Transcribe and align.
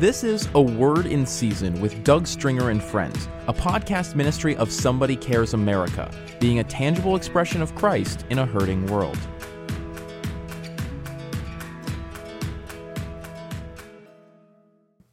This 0.00 0.24
is 0.24 0.48
A 0.54 0.62
Word 0.62 1.04
in 1.04 1.26
Season 1.26 1.78
with 1.78 2.02
Doug 2.04 2.26
Stringer 2.26 2.70
and 2.70 2.82
Friends, 2.82 3.28
a 3.48 3.52
podcast 3.52 4.14
ministry 4.14 4.56
of 4.56 4.72
Somebody 4.72 5.14
Cares 5.14 5.52
America, 5.52 6.10
being 6.40 6.58
a 6.58 6.64
tangible 6.64 7.16
expression 7.16 7.60
of 7.60 7.74
Christ 7.74 8.24
in 8.30 8.38
a 8.38 8.46
hurting 8.46 8.86
world. 8.86 9.18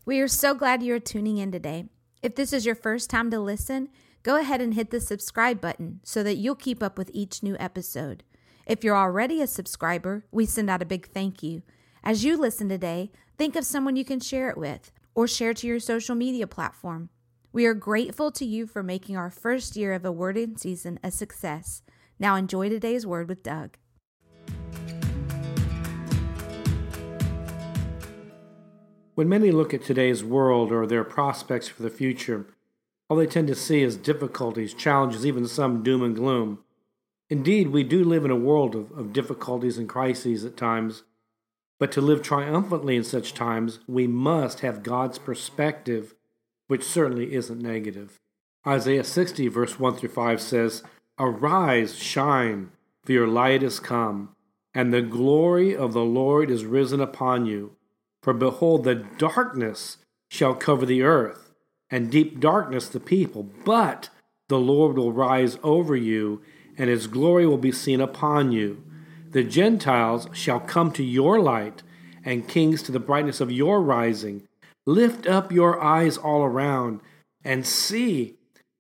We 0.06 0.22
are 0.22 0.30
so 0.30 0.54
glad 0.54 0.82
you 0.82 0.96
are 0.96 1.02
tuning 1.02 1.38
in 1.38 1.52
today. 1.52 1.90
If 2.24 2.36
this 2.36 2.54
is 2.54 2.66
your 2.66 2.74
first 2.74 3.10
time 3.10 3.30
to 3.32 3.42
listen, 3.42 3.90
go 4.24 4.40
ahead 4.40 4.62
and 4.62 4.74
hit 4.74 4.92
the 4.92 5.02
subscribe 5.02 5.60
button 5.60 6.00
so 6.04 6.24
that 6.24 6.38
you'll 6.38 6.56
keep 6.56 6.82
up 6.82 6.98
with 6.98 7.12
each 7.14 7.44
new 7.44 7.58
episode. 7.60 8.24
If 8.66 8.86
you're 8.86 8.96
already 8.96 9.42
a 9.42 9.48
subscriber, 9.48 10.24
we 10.32 10.46
send 10.46 10.70
out 10.70 10.82
a 10.82 10.86
big 10.86 11.10
thank 11.10 11.44
you. 11.44 11.64
As 12.06 12.24
you 12.24 12.38
listen 12.38 12.70
today, 12.70 13.12
think 13.38 13.56
of 13.56 13.66
someone 13.66 13.96
you 13.96 14.04
can 14.04 14.20
share 14.20 14.50
it 14.50 14.58
with 14.58 14.92
or 15.14 15.28
share 15.28 15.54
to 15.54 15.68
your 15.68 15.80
social 15.80 16.16
media 16.16 16.48
platform. 16.48 17.10
We 17.54 17.66
are 17.66 17.74
grateful 17.74 18.32
to 18.32 18.46
you 18.46 18.66
for 18.68 18.82
making 18.84 19.16
our 19.16 19.30
first 19.30 19.76
year 19.76 19.94
of 19.94 20.06
a 20.06 20.12
word 20.12 20.38
in 20.38 20.58
season 20.58 21.00
a 21.04 21.12
success. 21.12 21.82
Now 22.20 22.36
enjoy 22.36 22.70
today's 22.70 23.06
word 23.06 23.30
with 23.30 23.44
Doug. 23.44 23.78
When 29.16 29.30
many 29.30 29.52
look 29.52 29.74
at 29.74 29.84
today's 29.84 30.24
world 30.24 30.72
or 30.72 30.86
their 30.86 31.04
prospects 31.04 31.68
for 31.68 31.82
the 31.82 31.90
future, 31.90 32.46
all 33.10 33.18
they 33.18 33.26
tend 33.26 33.48
to 33.48 33.56
see 33.56 33.82
is 33.82 33.98
difficulties, 33.98 34.74
challenges, 34.74 35.26
even 35.26 35.48
some 35.48 35.82
doom 35.82 36.04
and 36.04 36.16
gloom. 36.16 36.60
Indeed, 37.30 37.70
we 37.70 37.84
do 37.84 38.04
live 38.04 38.26
in 38.26 38.32
a 38.32 38.36
world 38.36 38.76
of, 38.76 38.92
of 38.92 39.14
difficulties 39.14 39.78
and 39.78 39.90
crises 39.90 40.46
at 40.46 40.58
times, 40.58 41.04
but 41.80 41.92
to 41.92 42.02
live 42.02 42.22
triumphantly 42.22 42.96
in 42.96 43.04
such 43.04 43.34
times, 43.34 43.80
we 43.88 44.08
must 44.08 44.62
have 44.62 44.84
God's 44.84 45.20
perspective, 45.20 46.16
which 46.68 46.84
certainly 46.84 47.34
isn't 47.34 47.62
negative. 47.62 48.20
Isaiah 48.66 49.04
60, 49.04 49.48
verse 49.48 49.80
1 49.80 49.96
through 49.96 50.10
5 50.10 50.42
says, 50.42 50.84
Arise, 51.20 51.98
shine, 51.98 52.72
for 53.04 53.12
your 53.12 53.28
light 53.28 53.64
is 53.64 53.80
come, 53.80 54.36
and 54.74 54.94
the 54.94 55.02
glory 55.02 55.76
of 55.76 55.94
the 55.94 56.04
Lord 56.04 56.52
is 56.52 56.66
risen 56.66 57.00
upon 57.00 57.46
you. 57.46 57.76
For 58.22 58.34
behold, 58.34 58.84
the 58.84 58.96
darkness 58.96 59.98
shall 60.30 60.54
cover 60.54 60.86
the 60.86 61.04
earth, 61.04 61.54
and 61.90 62.12
deep 62.12 62.40
darkness 62.40 62.90
the 62.90 63.00
people. 63.00 63.44
But 63.44 64.10
the 64.50 64.60
Lord 64.60 64.98
will 64.98 65.14
rise 65.14 65.58
over 65.64 65.96
you, 65.96 66.42
and 66.78 66.90
his 66.90 67.08
glory 67.08 67.48
will 67.48 67.58
be 67.58 67.72
seen 67.72 68.02
upon 68.02 68.52
you. 68.52 68.84
The 69.32 69.44
Gentiles 69.44 70.28
shall 70.34 70.60
come 70.60 70.92
to 70.94 71.04
your 71.04 71.40
light, 71.40 71.84
and 72.24 72.48
kings 72.48 72.82
to 72.84 72.92
the 72.92 73.00
brightness 73.00 73.42
of 73.42 73.52
your 73.52 73.82
rising. 73.82 74.48
Lift 74.86 75.28
up 75.28 75.52
your 75.52 75.82
eyes 75.82 76.18
all 76.18 76.44
around, 76.44 77.02
and 77.44 77.66
see. 77.66 78.36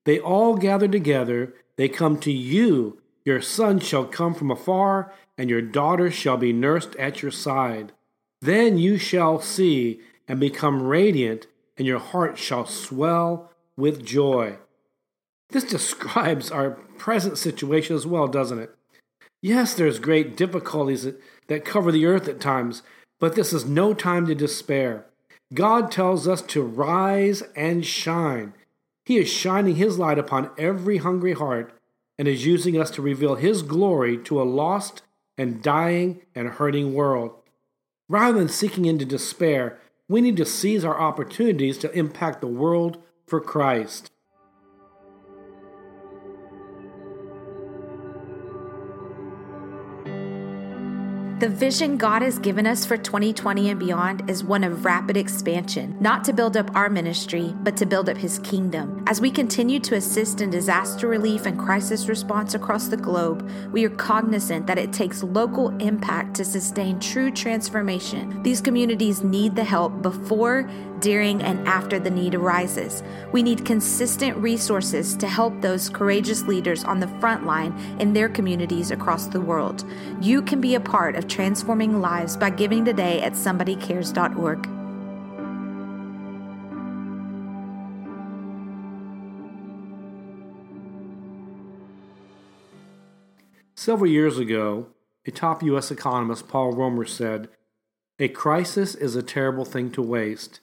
They 0.05 0.19
all 0.19 0.55
gather 0.55 0.87
together, 0.87 1.53
they 1.75 1.89
come 1.89 2.17
to 2.19 2.31
you. 2.31 3.01
Your 3.25 3.41
son 3.41 3.79
shall 3.79 4.05
come 4.05 4.33
from 4.33 4.51
afar, 4.51 5.13
and 5.37 5.49
your 5.49 5.61
daughter 5.61 6.09
shall 6.09 6.37
be 6.37 6.53
nursed 6.53 6.95
at 6.95 7.21
your 7.21 7.31
side. 7.31 7.91
Then 8.41 8.77
you 8.77 8.97
shall 8.97 9.41
see 9.41 9.99
and 10.27 10.39
become 10.39 10.83
radiant, 10.83 11.47
and 11.77 11.85
your 11.85 11.99
heart 11.99 12.37
shall 12.37 12.65
swell 12.65 13.51
with 13.75 14.05
joy. 14.05 14.57
This 15.49 15.63
describes 15.63 16.51
our 16.51 16.71
present 16.97 17.37
situation 17.37 17.95
as 17.95 18.05
well, 18.05 18.27
doesn't 18.27 18.59
it? 18.59 18.73
Yes, 19.41 19.73
there's 19.73 19.99
great 19.99 20.35
difficulties 20.35 21.03
that, 21.03 21.21
that 21.47 21.65
cover 21.65 21.91
the 21.91 22.05
earth 22.05 22.27
at 22.27 22.39
times, 22.39 22.81
but 23.19 23.35
this 23.35 23.53
is 23.53 23.65
no 23.65 23.93
time 23.93 24.25
to 24.27 24.35
despair. 24.35 25.05
God 25.53 25.91
tells 25.91 26.27
us 26.27 26.41
to 26.43 26.61
rise 26.61 27.43
and 27.55 27.85
shine. 27.85 28.53
He 29.05 29.17
is 29.17 29.29
shining 29.29 29.75
His 29.75 29.97
light 29.97 30.19
upon 30.19 30.51
every 30.57 30.97
hungry 30.97 31.33
heart 31.33 31.71
and 32.19 32.27
is 32.27 32.45
using 32.45 32.79
us 32.79 32.91
to 32.91 33.01
reveal 33.01 33.35
His 33.35 33.61
glory 33.61 34.17
to 34.23 34.41
a 34.41 34.43
lost 34.43 35.03
and 35.37 35.61
dying 35.61 36.21
and 36.35 36.49
hurting 36.49 36.93
world. 36.93 37.31
Rather 38.09 38.39
than 38.39 38.49
sinking 38.49 38.85
into 38.85 39.05
despair, 39.05 39.79
we 40.09 40.21
need 40.21 40.37
to 40.37 40.45
seize 40.45 40.83
our 40.83 40.99
opportunities 40.99 41.77
to 41.77 41.91
impact 41.91 42.41
the 42.41 42.47
world 42.47 43.01
for 43.25 43.39
Christ. 43.39 44.11
The 51.39 51.49
vision 51.49 51.97
God 51.97 52.23
has 52.23 52.39
given 52.39 52.65
us 52.65 52.83
for 52.83 52.97
2020 52.97 53.69
and 53.69 53.79
beyond 53.79 54.27
is 54.27 54.43
one 54.43 54.63
of 54.63 54.85
rapid 54.85 55.15
expansion, 55.15 55.95
not 55.99 56.23
to 56.23 56.33
build 56.33 56.57
up 56.57 56.75
our 56.75 56.89
ministry, 56.89 57.53
but 57.61 57.77
to 57.77 57.85
build 57.85 58.09
up 58.09 58.17
His 58.17 58.39
kingdom. 58.39 59.03
As 59.05 59.21
we 59.21 59.29
continue 59.29 59.79
to 59.81 59.93
assist 59.93 60.41
in 60.41 60.49
disaster 60.49 61.07
relief 61.07 61.45
and 61.45 61.59
crisis 61.59 62.09
response 62.09 62.55
across 62.55 62.87
the 62.87 62.97
globe, 62.97 63.47
we 63.71 63.85
are 63.85 63.91
cognizant 63.91 64.65
that 64.65 64.79
it 64.79 64.91
takes 64.91 65.21
local 65.21 65.69
impact 65.77 66.35
to 66.37 66.43
sustain 66.43 66.99
true 66.99 67.29
transformation. 67.29 68.41
These 68.41 68.59
communities 68.59 69.21
need 69.21 69.55
the 69.55 69.63
help 69.63 70.01
before, 70.01 70.67
during, 71.01 71.41
and 71.41 71.67
after 71.67 71.99
the 71.99 72.09
need 72.09 72.35
arises. 72.35 73.03
We 73.31 73.43
need 73.43 73.65
consistent 73.65 74.37
resources 74.37 75.15
to 75.17 75.27
help 75.27 75.61
those 75.61 75.89
courageous 75.89 76.43
leaders 76.43 76.83
on 76.83 76.99
the 76.99 77.07
front 77.19 77.45
line 77.45 77.77
in 77.99 78.13
their 78.13 78.29
communities 78.29 78.91
across 78.91 79.27
the 79.27 79.41
world. 79.41 79.85
You 80.21 80.41
can 80.41 80.61
be 80.61 80.75
a 80.75 80.79
part 80.79 81.15
of 81.15 81.27
transforming 81.27 82.01
lives 82.01 82.37
by 82.37 82.49
giving 82.49 82.85
today 82.85 83.21
at 83.21 83.33
somebodycares.org. 83.33 84.69
Several 93.87 94.11
years 94.11 94.37
ago, 94.37 94.87
a 95.25 95.31
top 95.31 95.63
U.S. 95.63 95.91
economist, 95.91 96.47
Paul 96.47 96.73
Romer, 96.73 97.05
said, 97.05 97.47
A 98.19 98.27
crisis 98.27 98.95
is 98.95 99.15
a 99.15 99.23
terrible 99.23 99.63
thing 99.63 99.91
to 99.91 100.01
waste. 100.01 100.59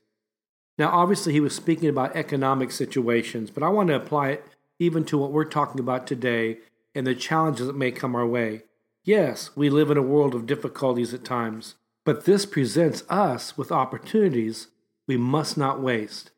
Now, 0.77 0.91
obviously, 0.91 1.33
he 1.33 1.41
was 1.41 1.55
speaking 1.55 1.89
about 1.89 2.17
economic 2.17 2.73
situations, 2.73 3.51
but 3.51 3.63
I 3.63 3.69
want 3.69 3.89
to 3.89 3.95
apply 3.95 4.31
it 4.31 4.45
even 4.79 5.05
to 5.05 5.19
what 5.19 5.33
we're 5.33 5.45
talking 5.45 5.81
about 5.81 6.07
today 6.07 6.59
and 6.95 7.07
the 7.07 7.15
challenges 7.15 7.67
that 7.67 7.77
may 7.77 7.93
come 7.93 8.15
our 8.15 8.27
way. 8.27 8.63
Yes, 9.05 9.51
we 9.55 9.71
live 9.71 9.91
in 9.91 9.97
a 9.97 10.03
world 10.03 10.35
of 10.35 10.47
difficulties 10.47 11.15
at 11.15 11.25
times, 11.25 11.75
but 12.05 12.25
this 12.25 12.47
presents 12.47 13.05
us 13.09 13.57
with 13.57 13.71
opportunities 13.71 14.69
we 15.07 15.17
must 15.17 15.57
not 15.57 15.81
waste. 15.81 16.31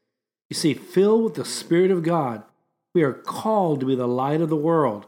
You 0.51 0.55
see, 0.55 0.75
filled 0.75 1.25
with 1.25 1.35
the 1.35 1.45
Spirit 1.45 1.91
of 1.91 2.03
God, 2.03 2.43
we 2.95 3.03
are 3.03 3.13
called 3.13 3.81
to 3.81 3.87
be 3.87 3.95
the 3.95 4.09
light 4.09 4.41
of 4.41 4.49
the 4.49 4.57
world. 4.57 5.07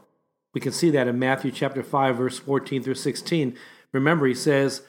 We 0.54 0.60
can 0.60 0.72
see 0.72 0.90
that 0.90 1.08
in 1.08 1.18
Matthew 1.18 1.50
chapter 1.50 1.82
5 1.82 2.16
verse 2.16 2.38
14 2.38 2.82
through 2.82 2.94
16. 2.94 3.56
Remember 3.92 4.26
he 4.26 4.34
says, 4.34 4.82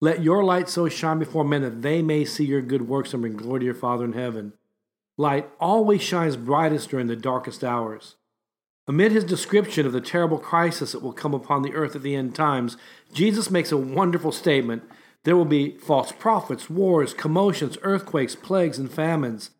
"Let 0.00 0.22
your 0.22 0.44
light 0.44 0.68
so 0.68 0.88
shine 0.88 1.18
before 1.18 1.44
men 1.44 1.62
that 1.62 1.82
they 1.82 2.02
may 2.02 2.24
see 2.24 2.44
your 2.44 2.62
good 2.62 2.88
works 2.88 3.12
and 3.12 3.22
bring 3.22 3.36
glory 3.36 3.60
to 3.60 3.66
your 3.66 3.74
Father 3.74 4.04
in 4.04 4.12
heaven." 4.12 4.52
Light 5.16 5.50
always 5.58 6.00
shines 6.02 6.36
brightest 6.36 6.90
during 6.90 7.08
the 7.08 7.16
darkest 7.16 7.64
hours. 7.64 8.14
Amid 8.86 9.12
his 9.12 9.24
description 9.24 9.84
of 9.84 9.92
the 9.92 10.00
terrible 10.00 10.38
crisis 10.38 10.92
that 10.92 11.02
will 11.02 11.12
come 11.12 11.34
upon 11.34 11.62
the 11.62 11.74
earth 11.74 11.94
at 11.96 12.02
the 12.02 12.14
end 12.14 12.34
times, 12.34 12.76
Jesus 13.12 13.50
makes 13.50 13.72
a 13.72 13.76
wonderful 13.76 14.32
statement. 14.32 14.82
There 15.24 15.36
will 15.36 15.44
be 15.44 15.76
false 15.78 16.12
prophets, 16.12 16.70
wars, 16.70 17.12
commotions, 17.12 17.76
earthquakes, 17.82 18.34
plagues, 18.34 18.78
and 18.78 18.90
famines. 18.90 19.50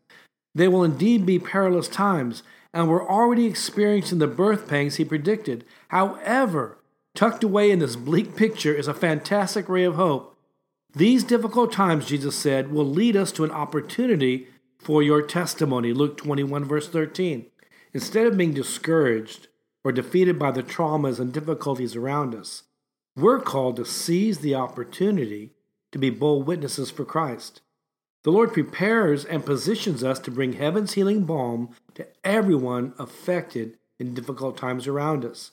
They 0.54 0.68
will 0.68 0.84
indeed 0.84 1.26
be 1.26 1.38
perilous 1.38 1.88
times, 1.88 2.42
and 2.72 2.88
we're 2.88 3.06
already 3.06 3.46
experiencing 3.46 4.18
the 4.18 4.26
birth 4.26 4.68
pangs 4.68 4.96
he 4.96 5.04
predicted. 5.04 5.64
However, 5.88 6.78
tucked 7.18 7.42
away 7.42 7.72
in 7.72 7.80
this 7.80 7.96
bleak 7.96 8.36
picture 8.36 8.72
is 8.72 8.86
a 8.86 8.94
fantastic 8.94 9.68
ray 9.68 9.82
of 9.82 9.96
hope. 9.96 10.38
These 10.94 11.24
difficult 11.24 11.72
times, 11.72 12.06
Jesus 12.06 12.36
said, 12.36 12.70
will 12.70 12.84
lead 12.84 13.16
us 13.16 13.32
to 13.32 13.42
an 13.42 13.50
opportunity 13.50 14.46
for 14.78 15.02
your 15.02 15.22
testimony. 15.22 15.92
Luke 15.92 16.16
21, 16.16 16.64
verse 16.64 16.88
13. 16.88 17.46
Instead 17.92 18.28
of 18.28 18.36
being 18.36 18.54
discouraged 18.54 19.48
or 19.82 19.90
defeated 19.90 20.38
by 20.38 20.52
the 20.52 20.62
traumas 20.62 21.18
and 21.18 21.32
difficulties 21.32 21.96
around 21.96 22.36
us, 22.36 22.62
we're 23.16 23.40
called 23.40 23.74
to 23.78 23.84
seize 23.84 24.38
the 24.38 24.54
opportunity 24.54 25.50
to 25.90 25.98
be 25.98 26.10
bold 26.10 26.46
witnesses 26.46 26.88
for 26.88 27.04
Christ. 27.04 27.62
The 28.22 28.30
Lord 28.30 28.52
prepares 28.52 29.24
and 29.24 29.44
positions 29.44 30.04
us 30.04 30.20
to 30.20 30.30
bring 30.30 30.52
heaven's 30.52 30.92
healing 30.92 31.24
balm 31.24 31.70
to 31.96 32.06
everyone 32.22 32.94
affected 32.96 33.76
in 33.98 34.14
difficult 34.14 34.56
times 34.56 34.86
around 34.86 35.24
us. 35.24 35.50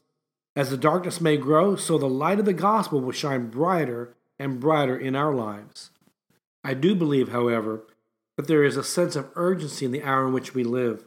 As 0.55 0.69
the 0.69 0.77
darkness 0.77 1.19
may 1.19 1.35
grow, 1.35 1.75
so 1.75 1.97
the 1.97 2.07
light 2.07 2.39
of 2.39 2.45
the 2.45 2.53
gospel 2.53 3.01
will 3.01 3.11
shine 3.11 3.49
brighter 3.49 4.15
and 4.39 4.59
brighter 4.59 4.97
in 4.97 5.15
our 5.15 5.33
lives. 5.33 5.91
I 6.63 6.73
do 6.73 6.95
believe, 6.95 7.29
however, 7.29 7.83
that 8.37 8.47
there 8.47 8.63
is 8.63 8.77
a 8.77 8.83
sense 8.83 9.15
of 9.15 9.29
urgency 9.35 9.85
in 9.85 9.91
the 9.91 10.03
hour 10.03 10.27
in 10.27 10.33
which 10.33 10.53
we 10.53 10.63
live. 10.63 11.05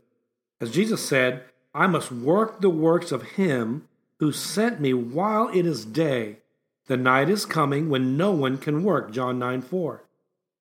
As 0.60 0.70
Jesus 0.70 1.06
said, 1.06 1.44
I 1.74 1.86
must 1.86 2.12
work 2.12 2.60
the 2.60 2.70
works 2.70 3.12
of 3.12 3.22
him 3.22 3.88
who 4.18 4.32
sent 4.32 4.80
me 4.80 4.92
while 4.92 5.48
it 5.48 5.64
is 5.64 5.84
day. 5.84 6.38
The 6.86 6.96
night 6.96 7.28
is 7.28 7.46
coming 7.46 7.88
when 7.88 8.16
no 8.16 8.32
one 8.32 8.58
can 8.58 8.82
work. 8.82 9.12
John 9.12 9.38
9 9.38 9.62
4. 9.62 10.02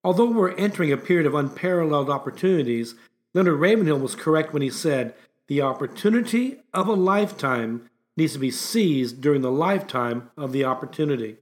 Although 0.04 0.31
we're 0.31 0.56
entering 0.56 0.92
a 0.92 0.98
period 0.98 1.25
of 1.25 1.33
unparalleled 1.33 2.10
opportunities, 2.10 2.95
Leonard 3.33 3.60
Ravenhill 3.60 4.00
was 4.00 4.16
correct 4.16 4.54
when 4.54 4.62
he 4.62 4.69
said, 4.69 5.13
The 5.48 5.62
opportunity 5.62 6.57
of 6.74 6.88
a 6.88 6.94
lifetime 6.94 7.90
needs 8.18 8.34
to 8.34 8.40
be 8.40 8.52
seized 8.52 9.22
during 9.22 9.42
the 9.42 9.52
lifetime 9.52 10.30
of 10.36 10.52
the 10.52 10.66
opportunity. 10.66 11.38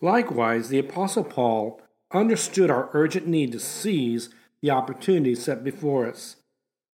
Likewise, 0.00 0.68
the 0.68 0.78
Apostle 0.78 1.24
Paul 1.24 1.80
understood 2.12 2.70
our 2.70 2.90
urgent 2.92 3.26
need 3.26 3.52
to 3.52 3.60
seize 3.60 4.28
the 4.60 4.70
opportunity 4.70 5.34
set 5.34 5.64
before 5.64 6.06
us. 6.06 6.36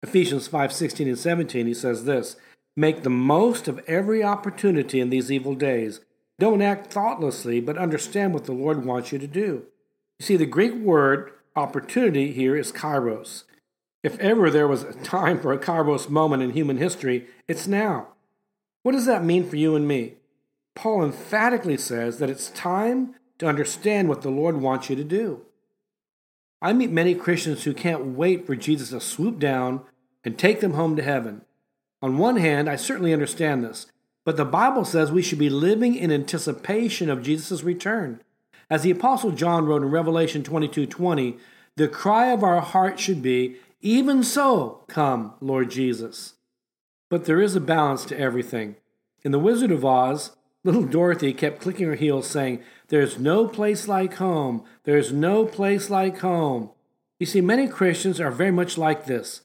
Ephesians 0.02 0.48
5:16 0.48 1.08
and 1.08 1.18
17 1.18 1.66
he 1.66 1.74
says 1.74 2.04
this, 2.04 2.36
make 2.76 3.02
the 3.02 3.10
most 3.10 3.66
of 3.66 3.80
every 3.88 4.22
opportunity 4.22 5.00
in 5.00 5.10
these 5.10 5.32
evil 5.32 5.54
days. 5.54 6.00
Don't 6.38 6.62
act 6.62 6.92
thoughtlessly, 6.92 7.60
but 7.60 7.76
understand 7.76 8.32
what 8.32 8.44
the 8.44 8.52
Lord 8.52 8.84
wants 8.84 9.10
you 9.10 9.18
to 9.18 9.26
do. 9.26 9.66
You 10.20 10.26
see 10.26 10.36
the 10.36 10.46
Greek 10.46 10.74
word 10.74 11.32
opportunity 11.56 12.32
here 12.32 12.56
is 12.56 12.70
kairos. 12.70 13.42
If 14.04 14.16
ever 14.20 14.48
there 14.48 14.68
was 14.68 14.84
a 14.84 14.92
time 14.92 15.40
for 15.40 15.52
a 15.52 15.58
kairos 15.58 16.08
moment 16.08 16.44
in 16.44 16.50
human 16.50 16.76
history, 16.76 17.26
it's 17.48 17.66
now. 17.66 18.08
What 18.82 18.92
does 18.92 19.06
that 19.06 19.24
mean 19.24 19.48
for 19.48 19.56
you 19.56 19.74
and 19.74 19.86
me? 19.86 20.14
Paul 20.74 21.04
emphatically 21.04 21.76
says 21.76 22.18
that 22.18 22.30
it's 22.30 22.50
time 22.50 23.14
to 23.38 23.46
understand 23.46 24.08
what 24.08 24.22
the 24.22 24.30
Lord 24.30 24.60
wants 24.60 24.88
you 24.88 24.96
to 24.96 25.04
do. 25.04 25.42
I 26.60 26.72
meet 26.72 26.90
many 26.90 27.14
Christians 27.14 27.64
who 27.64 27.74
can't 27.74 28.16
wait 28.16 28.46
for 28.46 28.56
Jesus 28.56 28.90
to 28.90 29.00
swoop 29.00 29.38
down 29.38 29.82
and 30.24 30.38
take 30.38 30.60
them 30.60 30.74
home 30.74 30.96
to 30.96 31.02
heaven. 31.02 31.42
On 32.02 32.18
one 32.18 32.36
hand, 32.36 32.68
I 32.68 32.76
certainly 32.76 33.12
understand 33.12 33.64
this, 33.64 33.86
but 34.24 34.36
the 34.36 34.44
Bible 34.44 34.84
says 34.84 35.10
we 35.10 35.22
should 35.22 35.38
be 35.38 35.50
living 35.50 35.94
in 35.94 36.12
anticipation 36.12 37.10
of 37.10 37.22
Jesus' 37.22 37.62
return. 37.62 38.20
As 38.70 38.82
the 38.82 38.90
apostle 38.90 39.30
John 39.30 39.66
wrote 39.66 39.82
in 39.82 39.90
Revelation 39.90 40.42
22:20, 40.42 41.38
the 41.76 41.88
cry 41.88 42.26
of 42.26 42.42
our 42.42 42.60
heart 42.60 43.00
should 43.00 43.22
be, 43.22 43.56
"Even 43.80 44.22
so, 44.22 44.82
come, 44.88 45.34
Lord 45.40 45.70
Jesus." 45.70 46.34
But 47.08 47.24
there 47.24 47.40
is 47.40 47.56
a 47.56 47.60
balance 47.60 48.04
to 48.06 48.18
everything. 48.18 48.76
In 49.22 49.32
The 49.32 49.38
Wizard 49.38 49.70
of 49.70 49.84
Oz, 49.84 50.36
little 50.64 50.84
Dorothy 50.84 51.32
kept 51.32 51.60
clicking 51.60 51.86
her 51.86 51.94
heels 51.94 52.26
saying, 52.26 52.62
there's 52.88 53.18
no 53.18 53.46
place 53.46 53.86
like 53.86 54.14
home. 54.14 54.64
There's 54.84 55.12
no 55.12 55.44
place 55.44 55.90
like 55.90 56.18
home. 56.18 56.70
You 57.18 57.26
see, 57.26 57.40
many 57.40 57.68
Christians 57.68 58.20
are 58.20 58.30
very 58.30 58.50
much 58.50 58.78
like 58.78 59.06
this. 59.06 59.42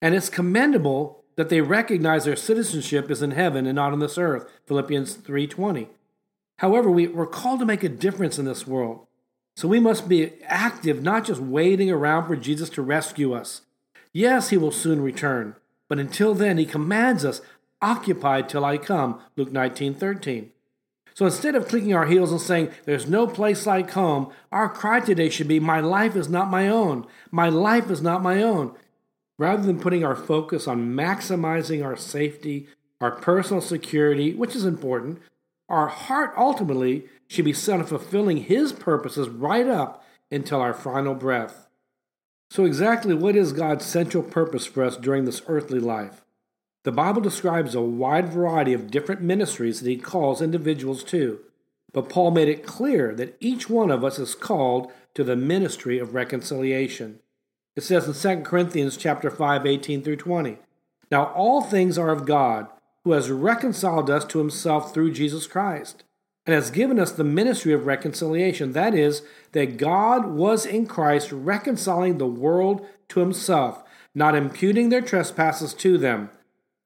And 0.00 0.14
it's 0.14 0.28
commendable 0.28 1.24
that 1.36 1.48
they 1.48 1.60
recognize 1.60 2.24
their 2.24 2.36
citizenship 2.36 3.10
is 3.10 3.22
in 3.22 3.32
heaven 3.32 3.66
and 3.66 3.76
not 3.76 3.92
on 3.92 3.98
this 3.98 4.18
earth. 4.18 4.50
Philippians 4.66 5.16
3:20. 5.16 5.88
However, 6.58 6.90
we, 6.90 7.08
we're 7.08 7.26
called 7.26 7.60
to 7.60 7.66
make 7.66 7.82
a 7.82 7.88
difference 7.88 8.38
in 8.38 8.44
this 8.46 8.66
world. 8.66 9.06
So 9.56 9.68
we 9.68 9.80
must 9.80 10.08
be 10.08 10.32
active, 10.44 11.02
not 11.02 11.24
just 11.24 11.40
waiting 11.40 11.90
around 11.90 12.26
for 12.26 12.36
Jesus 12.36 12.70
to 12.70 12.82
rescue 12.82 13.32
us. 13.34 13.62
Yes, 14.12 14.50
he 14.50 14.56
will 14.56 14.70
soon 14.70 15.02
return, 15.02 15.56
but 15.88 15.98
until 15.98 16.34
then, 16.34 16.58
he 16.58 16.66
commands 16.66 17.24
us, 17.24 17.40
occupied 17.80 18.48
till 18.48 18.64
I 18.64 18.78
come. 18.78 19.20
Luke 19.36 19.52
19:13. 19.52 20.50
So 21.14 21.24
instead 21.24 21.54
of 21.54 21.66
clicking 21.66 21.94
our 21.94 22.04
heels 22.04 22.30
and 22.30 22.40
saying, 22.40 22.70
There's 22.84 23.08
no 23.08 23.26
place 23.26 23.66
like 23.66 23.90
home, 23.92 24.30
our 24.52 24.68
cry 24.68 25.00
today 25.00 25.30
should 25.30 25.48
be, 25.48 25.58
My 25.58 25.80
life 25.80 26.14
is 26.14 26.28
not 26.28 26.50
my 26.50 26.68
own. 26.68 27.06
My 27.30 27.48
life 27.48 27.90
is 27.90 28.02
not 28.02 28.22
my 28.22 28.42
own. 28.42 28.74
Rather 29.38 29.62
than 29.62 29.80
putting 29.80 30.04
our 30.04 30.14
focus 30.14 30.66
on 30.66 30.94
maximizing 30.94 31.82
our 31.82 31.96
safety, 31.96 32.68
our 33.00 33.12
personal 33.12 33.62
security, 33.62 34.34
which 34.34 34.54
is 34.54 34.64
important, 34.64 35.20
our 35.68 35.88
heart 35.88 36.34
ultimately 36.36 37.06
should 37.28 37.44
be 37.44 37.52
set 37.52 37.80
on 37.80 37.86
fulfilling 37.86 38.38
His 38.38 38.72
purposes 38.72 39.28
right 39.28 39.66
up 39.66 40.04
until 40.30 40.60
our 40.60 40.74
final 40.74 41.14
breath. 41.14 41.65
So, 42.48 42.64
exactly 42.64 43.14
what 43.14 43.36
is 43.36 43.52
God's 43.52 43.84
central 43.84 44.22
purpose 44.22 44.66
for 44.66 44.84
us 44.84 44.96
during 44.96 45.24
this 45.24 45.42
earthly 45.48 45.80
life? 45.80 46.22
The 46.84 46.92
Bible 46.92 47.20
describes 47.20 47.74
a 47.74 47.80
wide 47.80 48.28
variety 48.28 48.72
of 48.72 48.90
different 48.90 49.20
ministries 49.20 49.80
that 49.80 49.90
he 49.90 49.96
calls 49.96 50.40
individuals 50.40 51.02
to, 51.04 51.40
but 51.92 52.08
Paul 52.08 52.30
made 52.30 52.48
it 52.48 52.64
clear 52.64 53.14
that 53.16 53.36
each 53.40 53.68
one 53.68 53.90
of 53.90 54.04
us 54.04 54.18
is 54.18 54.36
called 54.36 54.92
to 55.14 55.24
the 55.24 55.34
ministry 55.34 55.98
of 55.98 56.14
reconciliation. 56.14 57.18
It 57.74 57.82
says 57.82 58.06
in 58.06 58.38
2 58.38 58.42
Corinthians 58.44 58.96
chapter 58.96 59.30
5, 59.30 59.66
18 59.66 60.02
through 60.02 60.16
20. 60.16 60.58
Now 61.10 61.24
all 61.32 61.62
things 61.62 61.98
are 61.98 62.10
of 62.10 62.24
God, 62.24 62.68
who 63.02 63.12
has 63.12 63.30
reconciled 63.30 64.08
us 64.08 64.24
to 64.26 64.38
himself 64.38 64.94
through 64.94 65.12
Jesus 65.12 65.46
Christ, 65.46 66.04
and 66.46 66.54
has 66.54 66.70
given 66.70 66.98
us 66.98 67.12
the 67.12 67.24
ministry 67.24 67.72
of 67.72 67.86
reconciliation. 67.86 68.72
That 68.72 68.94
is, 68.94 69.22
that 69.52 69.76
God 69.76 70.26
was 70.26 70.64
in 70.64 70.86
Christ 70.86 71.32
reconciling 71.32 72.18
the 72.18 72.26
world 72.26 72.86
to 73.08 73.20
himself, 73.20 73.82
not 74.14 74.34
imputing 74.34 74.88
their 74.88 75.02
trespasses 75.02 75.74
to 75.74 75.98
them 75.98 76.30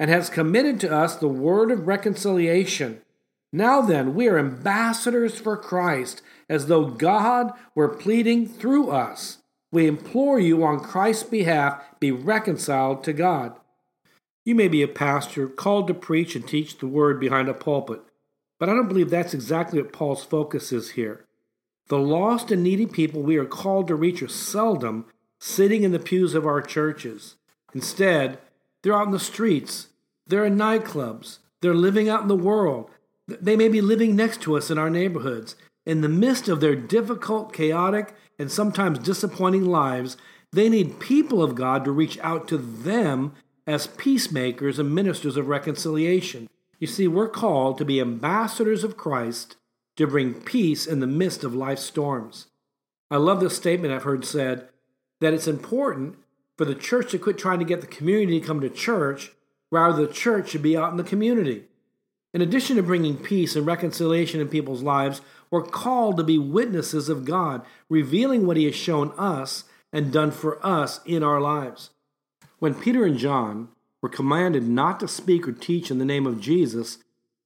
and 0.01 0.09
has 0.09 0.31
committed 0.31 0.81
to 0.81 0.91
us 0.91 1.15
the 1.15 1.29
word 1.29 1.71
of 1.71 1.87
reconciliation. 1.87 3.03
Now 3.53 3.83
then, 3.83 4.15
we 4.15 4.29
are 4.29 4.39
ambassadors 4.39 5.39
for 5.39 5.59
Christ, 5.59 6.23
as 6.49 6.67
though 6.67 6.87
God 6.87 7.53
were 7.75 7.89
pleading 7.89 8.49
through 8.49 8.91
us. 8.91 9.39
We 9.71 9.87
implore 9.87 10.41
you 10.41 10.65
on 10.65 10.81
Christ's 10.81 11.25
behalf, 11.25 11.85
be 12.01 12.11
reconciled 12.11 13.05
to 13.05 13.13
God. 13.13 13.55
You 14.47 14.55
may 14.55 14.69
be 14.69 14.83
a 14.83 14.89
pastor 14.89 15.47
called 15.49 15.87
to 15.89 15.95
preach 15.95 16.35
and 16.35 16.49
teach 16.49 16.79
the 16.79 16.87
word 16.87 17.21
behind 17.21 17.51
a 17.51 17.55
pulpit, 17.55 18.01
but 18.61 18.69
I 18.69 18.75
don't 18.75 18.87
believe 18.87 19.11
that's 19.11 19.35
exactly 19.35 19.83
what 19.83 19.93
Paul's 19.93 20.23
focus 20.23 20.71
is 20.71 20.91
here. 20.91 21.25
The 21.89 21.99
lost 21.99 22.53
and 22.53 22.63
needy 22.63 22.87
people 22.87 23.23
we 23.23 23.37
are 23.37 23.45
called 23.45 23.89
to 23.89 23.97
reach 23.97 24.23
are 24.23 24.29
seldom 24.29 25.07
sitting 25.41 25.83
in 25.83 25.91
the 25.91 25.99
pews 25.99 26.37
of 26.37 26.47
our 26.47 26.63
churches. 26.63 27.35
Instead, 27.75 28.39
they're 28.83 28.95
out 28.95 29.07
in 29.07 29.13
the 29.13 29.19
streets, 29.19 29.89
they're 30.29 30.45
in 30.45 30.57
nightclubs. 30.57 31.39
They're 31.61 31.75
living 31.75 32.09
out 32.09 32.23
in 32.23 32.29
the 32.29 32.37
world. 32.37 32.91
They 33.27 33.57
may 33.57 33.69
be 33.69 33.81
living 33.81 34.17
next 34.17 34.41
to 34.43 34.57
us 34.57 34.71
in 34.71 34.79
our 34.79 34.91
neighborhoods. 34.91 35.57
In 35.85 36.01
the 36.01 36.09
midst 36.09 36.49
of 36.49 36.61
their 36.61 36.77
difficult, 36.77 37.53
chaotic, 37.53 38.15
and 38.39 38.51
sometimes 38.51 38.99
disappointing 38.99 39.67
lives, 39.67 40.17
they 40.53 40.69
need 40.69 41.01
people 41.01 41.43
of 41.43 41.55
God 41.55 41.85
to 41.85 41.93
reach 41.93 42.19
out 42.21 42.49
to 42.49 42.57
them 42.57 43.33
as 43.67 43.87
peacemakers 43.87 44.79
and 44.79 44.95
ministers 44.95 45.37
of 45.37 45.49
reconciliation. 45.49 46.49
You 46.81 46.89
see, 46.89 47.07
we're 47.07 47.29
called 47.29 47.79
to 47.79 47.85
be 47.85 48.01
ambassadors 48.01 48.83
of 48.83 48.97
Christ 48.97 49.57
to 49.97 50.09
bring 50.09 50.35
peace 50.35 50.87
in 50.87 50.99
the 50.99 51.07
midst 51.07 51.45
of 51.45 51.55
life's 51.55 51.83
storms. 51.83 52.49
I 53.11 53.19
love 53.19 53.39
this 53.39 53.57
statement 53.57 53.95
I've 53.95 54.03
heard 54.03 54.25
said 54.25 54.69
that 55.21 55.35
it's 55.35 55.47
important 55.47 56.17
for 56.59 56.65
the 56.65 56.75
church 56.75 57.13
to 57.13 57.19
quit 57.19 57.39
trying 57.39 57.59
to 57.61 57.65
get 57.65 57.81
the 57.81 57.87
community 57.87 58.41
to 58.41 58.47
come 58.47 58.61
to 58.61 58.71
church 58.71 59.31
Rather, 59.71 60.07
the 60.07 60.13
church 60.13 60.51
should 60.51 60.63
be 60.63 60.77
out 60.77 60.91
in 60.91 60.97
the 60.97 61.05
community. 61.05 61.65
In 62.33 62.43
addition 62.43 62.77
to 62.77 62.83
bringing 62.83 63.17
peace 63.17 63.57
and 63.57 63.67
reconciliation 63.67 64.41
in 64.41 64.49
people's 64.49 64.83
lives, 64.83 65.21
we're 65.51 65.63
called 65.63 66.17
to 66.17 66.25
be 66.25 66.39
witnesses 66.39 67.09
of 67.09 67.25
God, 67.25 67.63
revealing 67.89 68.47
what 68.47 68.57
He 68.57 68.65
has 68.67 68.75
shown 68.75 69.13
us 69.17 69.65
and 69.93 70.13
done 70.13 70.31
for 70.31 70.65
us 70.65 71.01
in 71.05 71.23
our 71.23 71.41
lives. 71.41 71.91
When 72.59 72.75
Peter 72.75 73.05
and 73.05 73.19
John 73.19 73.69
were 74.03 74.09
commanded 74.09 74.67
not 74.67 75.01
to 75.01 75.09
speak 75.09 75.47
or 75.47 75.53
teach 75.53 75.91
in 75.91 75.99
the 75.99 76.05
name 76.05 76.27
of 76.27 76.41
Jesus, 76.41 76.99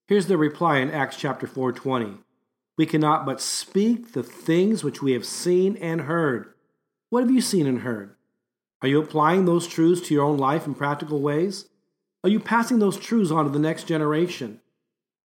here's 0.06 0.26
their 0.26 0.38
reply 0.38 0.78
in 0.78 0.90
Acts 0.90 1.16
chapter 1.16 1.46
4:20. 1.46 2.18
We 2.76 2.86
cannot 2.86 3.24
but 3.24 3.40
speak 3.40 4.12
the 4.12 4.22
things 4.22 4.82
which 4.82 5.02
we 5.02 5.12
have 5.12 5.24
seen 5.24 5.76
and 5.76 6.02
heard. 6.02 6.52
What 7.10 7.22
have 7.22 7.30
you 7.30 7.40
seen 7.40 7.66
and 7.66 7.80
heard? 7.80 8.16
Are 8.82 8.88
you 8.88 9.00
applying 9.00 9.44
those 9.44 9.66
truths 9.66 10.06
to 10.08 10.14
your 10.14 10.24
own 10.24 10.36
life 10.36 10.66
in 10.66 10.74
practical 10.74 11.20
ways? 11.20 11.68
Are 12.22 12.30
you 12.30 12.40
passing 12.40 12.78
those 12.78 12.98
truths 12.98 13.30
on 13.30 13.44
to 13.44 13.50
the 13.50 13.58
next 13.58 13.84
generation? 13.84 14.60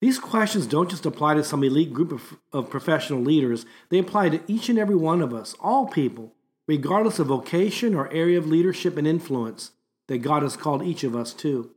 These 0.00 0.18
questions 0.18 0.66
don't 0.66 0.90
just 0.90 1.06
apply 1.06 1.34
to 1.34 1.44
some 1.44 1.62
elite 1.62 1.92
group 1.92 2.12
of, 2.12 2.38
of 2.52 2.70
professional 2.70 3.20
leaders, 3.20 3.64
they 3.88 3.98
apply 3.98 4.30
to 4.30 4.40
each 4.48 4.68
and 4.68 4.78
every 4.78 4.96
one 4.96 5.22
of 5.22 5.32
us, 5.32 5.54
all 5.60 5.86
people, 5.86 6.34
regardless 6.66 7.18
of 7.18 7.28
vocation 7.28 7.94
or 7.94 8.12
area 8.12 8.36
of 8.38 8.46
leadership 8.46 8.96
and 8.96 9.06
influence 9.06 9.72
that 10.08 10.18
God 10.18 10.42
has 10.42 10.56
called 10.56 10.82
each 10.82 11.04
of 11.04 11.16
us 11.16 11.32
to. 11.34 11.70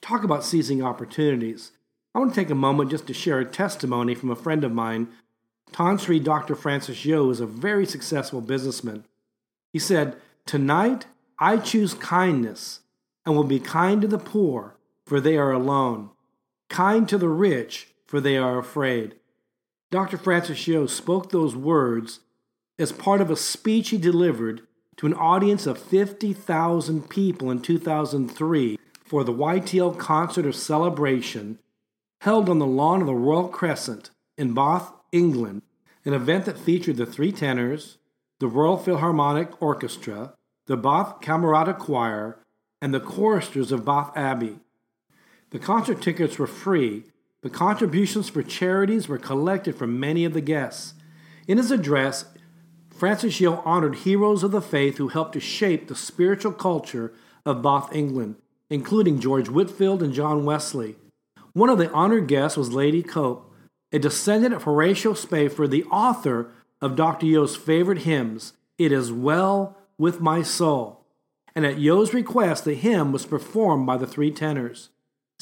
Talk 0.00 0.24
about 0.24 0.44
seizing 0.44 0.82
opportunities. 0.82 1.72
I 2.14 2.18
want 2.18 2.34
to 2.34 2.40
take 2.40 2.50
a 2.50 2.54
moment 2.54 2.90
just 2.90 3.06
to 3.06 3.14
share 3.14 3.38
a 3.40 3.44
testimony 3.44 4.14
from 4.14 4.30
a 4.30 4.36
friend 4.36 4.64
of 4.64 4.72
mine. 4.72 5.08
Tan 5.72 5.96
Sri 5.96 6.18
Dr. 6.18 6.54
Francis 6.54 7.04
Yeoh 7.04 7.30
is 7.30 7.40
a 7.40 7.46
very 7.46 7.86
successful 7.86 8.40
businessman. 8.40 9.04
He 9.72 9.78
said, 9.78 10.16
Tonight, 10.44 11.06
I 11.38 11.56
choose 11.56 11.94
kindness 11.94 12.80
and 13.24 13.34
will 13.34 13.44
be 13.44 13.60
kind 13.60 14.02
to 14.02 14.08
the 14.08 14.18
poor, 14.18 14.76
for 15.06 15.20
they 15.20 15.36
are 15.36 15.52
alone, 15.52 16.10
kind 16.68 17.08
to 17.08 17.16
the 17.16 17.28
rich, 17.28 17.88
for 18.06 18.20
they 18.20 18.36
are 18.36 18.58
afraid. 18.58 19.14
Dr. 19.90 20.18
Francis 20.18 20.58
Yeoh 20.66 20.88
spoke 20.88 21.30
those 21.30 21.56
words 21.56 22.20
as 22.78 22.92
part 22.92 23.20
of 23.20 23.30
a 23.30 23.36
speech 23.36 23.90
he 23.90 23.98
delivered 23.98 24.62
to 24.96 25.06
an 25.06 25.14
audience 25.14 25.66
of 25.66 25.78
50,000 25.78 27.08
people 27.08 27.50
in 27.50 27.60
2003 27.60 28.78
for 29.04 29.24
the 29.24 29.32
YTL 29.32 29.98
Concert 29.98 30.46
of 30.46 30.54
Celebration 30.54 31.58
held 32.20 32.48
on 32.48 32.58
the 32.58 32.66
lawn 32.66 33.00
of 33.00 33.06
the 33.06 33.14
Royal 33.14 33.48
Crescent 33.48 34.10
in 34.38 34.54
Bath, 34.54 34.92
England, 35.10 35.62
an 36.04 36.14
event 36.14 36.44
that 36.44 36.58
featured 36.58 36.96
the 36.96 37.06
three 37.06 37.32
tenors, 37.32 37.98
the 38.38 38.48
Royal 38.48 38.76
Philharmonic 38.76 39.60
Orchestra, 39.60 40.34
the 40.66 40.76
Bath 40.76 41.20
Camerata 41.20 41.76
Choir, 41.76 42.38
and 42.80 42.94
the 42.94 43.00
choristers 43.00 43.72
of 43.72 43.84
Bath 43.84 44.10
Abbey. 44.16 44.58
The 45.50 45.58
concert 45.58 46.00
tickets 46.00 46.38
were 46.38 46.46
free, 46.46 47.04
but 47.42 47.52
contributions 47.52 48.28
for 48.28 48.42
charities 48.42 49.08
were 49.08 49.18
collected 49.18 49.76
from 49.76 50.00
many 50.00 50.24
of 50.24 50.32
the 50.32 50.40
guests. 50.40 50.94
In 51.46 51.58
his 51.58 51.70
address, 51.70 52.24
Francis 53.02 53.40
Yeoh 53.40 53.60
honored 53.66 53.96
heroes 53.96 54.44
of 54.44 54.52
the 54.52 54.62
faith 54.62 54.98
who 54.98 55.08
helped 55.08 55.32
to 55.32 55.40
shape 55.40 55.88
the 55.88 55.96
spiritual 55.96 56.52
culture 56.52 57.12
of 57.44 57.60
Bath, 57.60 57.92
England, 57.92 58.36
including 58.70 59.18
George 59.18 59.48
Whitefield 59.48 60.04
and 60.04 60.14
John 60.14 60.44
Wesley. 60.44 60.94
One 61.52 61.68
of 61.68 61.78
the 61.78 61.90
honored 61.90 62.28
guests 62.28 62.56
was 62.56 62.72
Lady 62.72 63.02
Cope, 63.02 63.52
a 63.90 63.98
descendant 63.98 64.54
of 64.54 64.62
Horatio 64.62 65.14
Spafford, 65.14 65.72
the 65.72 65.82
author 65.86 66.52
of 66.80 66.94
Dr. 66.94 67.26
Yeoh's 67.26 67.56
favorite 67.56 68.02
hymns, 68.02 68.52
It 68.78 68.92
Is 68.92 69.10
Well 69.10 69.76
With 69.98 70.20
My 70.20 70.42
Soul. 70.42 71.04
And 71.56 71.66
at 71.66 71.78
Yeoh's 71.78 72.14
request, 72.14 72.64
the 72.64 72.74
hymn 72.74 73.10
was 73.10 73.26
performed 73.26 73.84
by 73.84 73.96
the 73.96 74.06
three 74.06 74.30
tenors. 74.30 74.90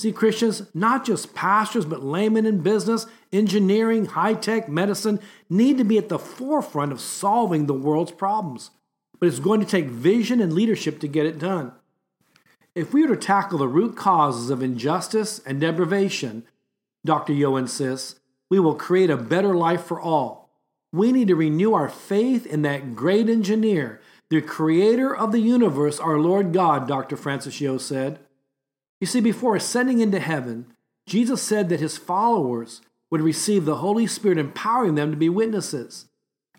See, 0.01 0.13
Christians, 0.13 0.63
not 0.73 1.05
just 1.05 1.35
pastors, 1.35 1.85
but 1.85 2.03
laymen 2.03 2.47
in 2.47 2.61
business, 2.61 3.05
engineering, 3.35 4.07
high 4.07 4.33
tech, 4.33 4.67
medicine, 4.67 5.21
need 5.51 5.77
to 5.77 5.85
be 5.85 5.99
at 5.99 6.09
the 6.09 6.19
forefront 6.19 6.91
of 6.91 7.03
solving 7.03 7.67
the 7.67 7.75
world's 7.75 8.11
problems. 8.11 8.71
But 9.19 9.29
it's 9.29 9.41
going 9.41 9.61
to 9.61 9.67
take 9.67 9.89
vision 9.89 10.41
and 10.41 10.55
leadership 10.55 11.01
to 11.01 11.07
get 11.07 11.27
it 11.27 11.39
done. 11.39 11.73
If 12.75 12.95
we 12.95 13.05
are 13.05 13.09
to 13.09 13.17
tackle 13.17 13.59
the 13.59 13.69
root 13.69 13.95
causes 13.95 14.49
of 14.49 14.63
injustice 14.63 15.39
and 15.41 15.61
deprivation, 15.61 16.45
Dr. 17.05 17.35
Yeoh 17.35 17.59
insists, 17.59 18.21
we 18.49 18.59
will 18.59 18.77
create 18.77 19.11
a 19.11 19.19
better 19.19 19.55
life 19.55 19.85
for 19.85 20.01
all. 20.01 20.49
We 20.95 21.13
need 21.13 21.29
to 21.29 21.37
renew 21.37 21.75
our 21.75 21.91
faith 21.91 22.47
in 22.47 22.63
that 22.63 22.97
great 22.97 23.29
engineer, 23.29 24.01
the 24.31 24.41
creator 24.41 25.15
of 25.15 25.31
the 25.31 25.41
universe, 25.41 26.01
our 26.01 26.19
Lord 26.19 26.55
God, 26.55 26.89
Dr. 26.89 27.19
Francis 27.19 27.61
Yeoh 27.61 27.79
said. 27.79 28.19
You 29.01 29.07
see, 29.07 29.21
before 29.21 29.57
ascending 29.57 30.01
into 30.01 30.21
heaven, 30.21 30.67
Jesus 31.07 31.43
said 31.43 31.69
that 31.71 31.81
his 31.81 31.97
followers 31.97 32.83
would 33.11 33.23
receive 33.23 33.65
the 33.65 33.77
Holy 33.77 34.07
Spirit, 34.07 34.39
empowering 34.39 34.95
them 34.95 35.11
to 35.11 35.17
be 35.17 35.29
witnesses. 35.29 36.07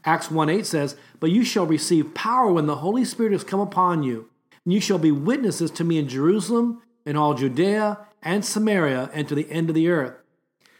Acts 0.03 0.31
1 0.31 0.49
8 0.49 0.65
says, 0.65 0.95
But 1.19 1.31
you 1.31 1.45
shall 1.45 1.65
receive 1.65 2.15
power 2.15 2.51
when 2.51 2.65
the 2.65 2.77
Holy 2.77 3.05
Spirit 3.05 3.31
has 3.31 3.43
come 3.43 3.59
upon 3.59 4.03
you, 4.03 4.29
and 4.65 4.73
you 4.73 4.81
shall 4.81 4.97
be 4.97 5.11
witnesses 5.11 5.71
to 5.71 5.83
me 5.83 5.99
in 5.99 6.07
Jerusalem, 6.07 6.81
in 7.05 7.15
all 7.15 7.35
Judea 7.35 7.99
and 8.23 8.43
Samaria, 8.43 9.09
and 9.13 9.27
to 9.27 9.35
the 9.35 9.49
end 9.51 9.69
of 9.69 9.75
the 9.75 9.89
earth. 9.89 10.15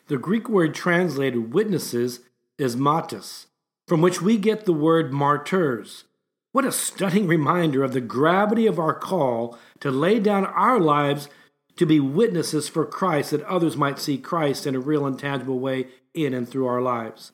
The 0.07 0.17
Greek 0.17 0.49
word 0.49 0.73
translated 0.73 1.53
witnesses 1.53 2.21
is 2.57 2.75
martys, 2.75 3.45
from 3.87 4.01
which 4.01 4.21
we 4.21 4.37
get 4.37 4.65
the 4.65 4.73
word 4.73 5.13
martyrs. 5.13 6.05
What 6.51 6.65
a 6.65 6.71
stunning 6.71 7.27
reminder 7.27 7.81
of 7.83 7.93
the 7.93 8.01
gravity 8.01 8.67
of 8.67 8.77
our 8.77 8.93
call 8.93 9.57
to 9.79 9.89
lay 9.89 10.19
down 10.19 10.45
our 10.45 10.79
lives 10.79 11.29
to 11.77 11.85
be 11.85 11.99
witnesses 11.99 12.67
for 12.67 12.85
Christ 12.85 13.31
that 13.31 13.43
others 13.43 13.77
might 13.77 13.99
see 13.99 14.17
Christ 14.17 14.67
in 14.67 14.75
a 14.75 14.79
real 14.79 15.05
and 15.05 15.17
tangible 15.17 15.59
way 15.59 15.87
in 16.13 16.33
and 16.33 16.47
through 16.47 16.67
our 16.67 16.81
lives. 16.81 17.31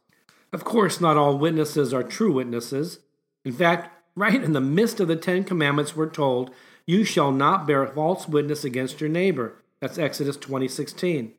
Of 0.53 0.63
course, 0.63 1.01
not 1.01 1.17
all 1.17 1.37
witnesses 1.37 1.93
are 1.93 2.03
true 2.03 2.31
witnesses. 2.31 2.99
In 3.43 3.51
fact, 3.51 3.91
right 4.15 4.41
in 4.41 4.53
the 4.53 4.61
midst 4.61 4.99
of 4.99 5.07
the 5.07 5.15
Ten 5.15 5.43
Commandments, 5.43 5.95
we're 5.95 6.09
told, 6.09 6.51
You 6.85 7.03
shall 7.03 7.31
not 7.31 7.67
bear 7.67 7.85
false 7.87 8.27
witness 8.27 8.63
against 8.63 9.01
your 9.01 9.09
neighbor. 9.09 9.55
That's 9.79 9.97
Exodus 9.97 10.37
20 10.37 10.67
16. 10.67 11.33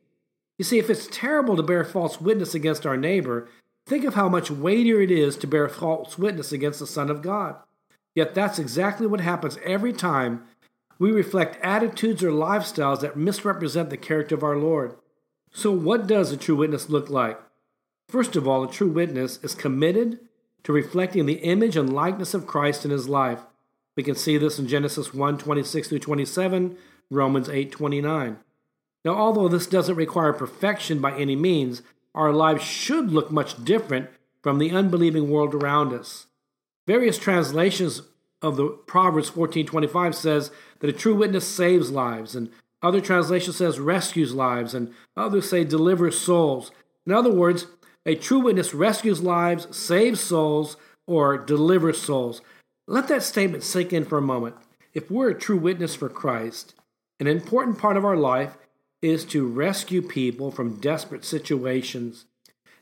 You 0.57 0.65
see, 0.65 0.77
if 0.77 0.89
it's 0.89 1.07
terrible 1.07 1.55
to 1.55 1.63
bear 1.63 1.83
false 1.83 2.19
witness 2.19 2.53
against 2.53 2.85
our 2.85 2.97
neighbor, 2.97 3.47
think 3.85 4.03
of 4.03 4.15
how 4.15 4.29
much 4.29 4.51
weightier 4.51 5.01
it 5.01 5.11
is 5.11 5.37
to 5.37 5.47
bear 5.47 5.69
false 5.69 6.17
witness 6.17 6.51
against 6.51 6.79
the 6.79 6.87
Son 6.87 7.09
of 7.09 7.21
God. 7.21 7.55
Yet 8.13 8.35
that's 8.35 8.59
exactly 8.59 9.07
what 9.07 9.21
happens 9.21 9.57
every 9.63 9.93
time 9.93 10.43
we 10.99 11.11
reflect 11.11 11.57
attitudes 11.63 12.21
or 12.21 12.29
lifestyles 12.29 12.99
that 12.99 13.17
misrepresent 13.17 13.89
the 13.89 13.97
character 13.97 14.35
of 14.35 14.43
our 14.43 14.57
Lord. 14.57 14.95
So, 15.51 15.71
what 15.71 16.05
does 16.05 16.31
a 16.31 16.37
true 16.37 16.57
witness 16.57 16.89
look 16.89 17.09
like? 17.09 17.39
First 18.09 18.35
of 18.35 18.47
all, 18.47 18.63
a 18.63 18.71
true 18.71 18.89
witness 18.89 19.39
is 19.41 19.55
committed 19.55 20.19
to 20.63 20.73
reflecting 20.73 21.25
the 21.25 21.35
image 21.35 21.77
and 21.77 21.93
likeness 21.93 22.33
of 22.33 22.45
Christ 22.45 22.83
in 22.83 22.91
his 22.91 23.07
life. 23.07 23.39
We 23.95 24.03
can 24.03 24.15
see 24.15 24.37
this 24.37 24.59
in 24.59 24.67
Genesis 24.67 25.13
1 25.13 25.37
26 25.37 25.87
through 25.87 25.99
27, 25.99 26.77
Romans 27.09 27.49
8 27.49 27.71
29. 27.71 28.37
Now, 29.05 29.11
although 29.15 29.47
this 29.47 29.67
doesn't 29.67 29.95
require 29.95 30.33
perfection 30.33 30.99
by 30.99 31.17
any 31.17 31.35
means, 31.35 31.81
our 32.13 32.33
lives 32.33 32.63
should 32.63 33.11
look 33.11 33.31
much 33.31 33.63
different 33.63 34.09
from 34.41 34.57
the 34.57 34.71
unbelieving 34.71 35.29
world 35.29 35.55
around 35.55 35.93
us. 35.93 36.27
Various 36.85 37.17
translations 37.17 38.01
of 38.41 38.55
the 38.55 38.69
Proverbs 38.69 39.29
14:25 39.29 40.15
says 40.15 40.51
that 40.79 40.89
a 40.89 40.93
true 40.93 41.15
witness 41.15 41.47
saves 41.47 41.91
lives, 41.91 42.35
and 42.35 42.49
other 42.81 43.01
translation 43.01 43.53
says 43.53 43.79
rescues 43.79 44.33
lives, 44.33 44.73
and 44.73 44.93
others 45.17 45.49
say 45.49 45.63
delivers 45.63 46.17
souls. 46.17 46.71
In 47.05 47.11
other 47.11 47.31
words, 47.31 47.67
a 48.05 48.15
true 48.15 48.39
witness 48.39 48.73
rescues 48.73 49.21
lives, 49.21 49.75
saves 49.75 50.21
souls, 50.21 50.77
or 51.05 51.37
delivers 51.37 52.01
souls. 52.01 52.41
Let 52.87 53.07
that 53.09 53.23
statement 53.23 53.63
sink 53.63 53.91
in 53.91 54.05
for 54.05 54.17
a 54.17 54.21
moment. 54.21 54.55
If 54.93 55.11
we're 55.11 55.29
a 55.29 55.37
true 55.37 55.57
witness 55.57 55.95
for 55.95 56.09
Christ, 56.09 56.73
an 57.19 57.27
important 57.27 57.77
part 57.77 57.97
of 57.97 58.05
our 58.05 58.15
life 58.15 58.57
is 59.01 59.25
to 59.25 59.47
rescue 59.47 60.01
people 60.01 60.51
from 60.51 60.79
desperate 60.79 61.25
situations. 61.25 62.25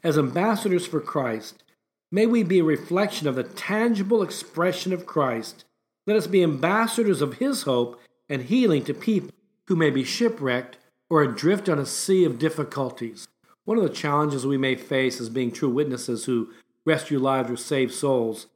As 0.04 0.18
ambassadors 0.18 0.86
for 0.86 1.02
Christ, 1.02 1.64
may 2.12 2.26
we 2.26 2.44
be 2.44 2.60
a 2.60 2.64
reflection 2.64 3.28
of 3.28 3.36
the 3.36 3.44
tangible 3.44 4.24
expression 4.24 4.94
of 4.94 5.06
Christ 5.06 5.66
let 6.08 6.16
us 6.16 6.26
be 6.26 6.42
ambassadors 6.42 7.22
of 7.22 7.36
His 7.36 7.64
hope 7.64 8.00
and 8.30 8.44
healing 8.44 8.86
to 8.86 8.94
people 8.94 9.32
who 9.68 9.76
may 9.76 9.90
be 9.90 10.06
shipwrecked 10.06 10.78
or 11.10 11.22
adrift 11.22 11.68
on 11.68 11.78
a 11.78 11.86
sea 11.86 12.24
of 12.24 12.40
difficulties. 12.40 13.28
One 13.66 13.78
of 13.78 13.84
the 13.84 13.90
challenges 13.90 14.46
we 14.46 14.58
may 14.58 14.76
face 14.76 15.20
as 15.20 15.30
being 15.30 15.52
true 15.52 15.70
witnesses 15.70 16.24
who 16.24 16.50
rescue 16.86 17.20
lives 17.20 17.52
or 17.52 17.58
save 17.58 17.94
souls 17.94 18.48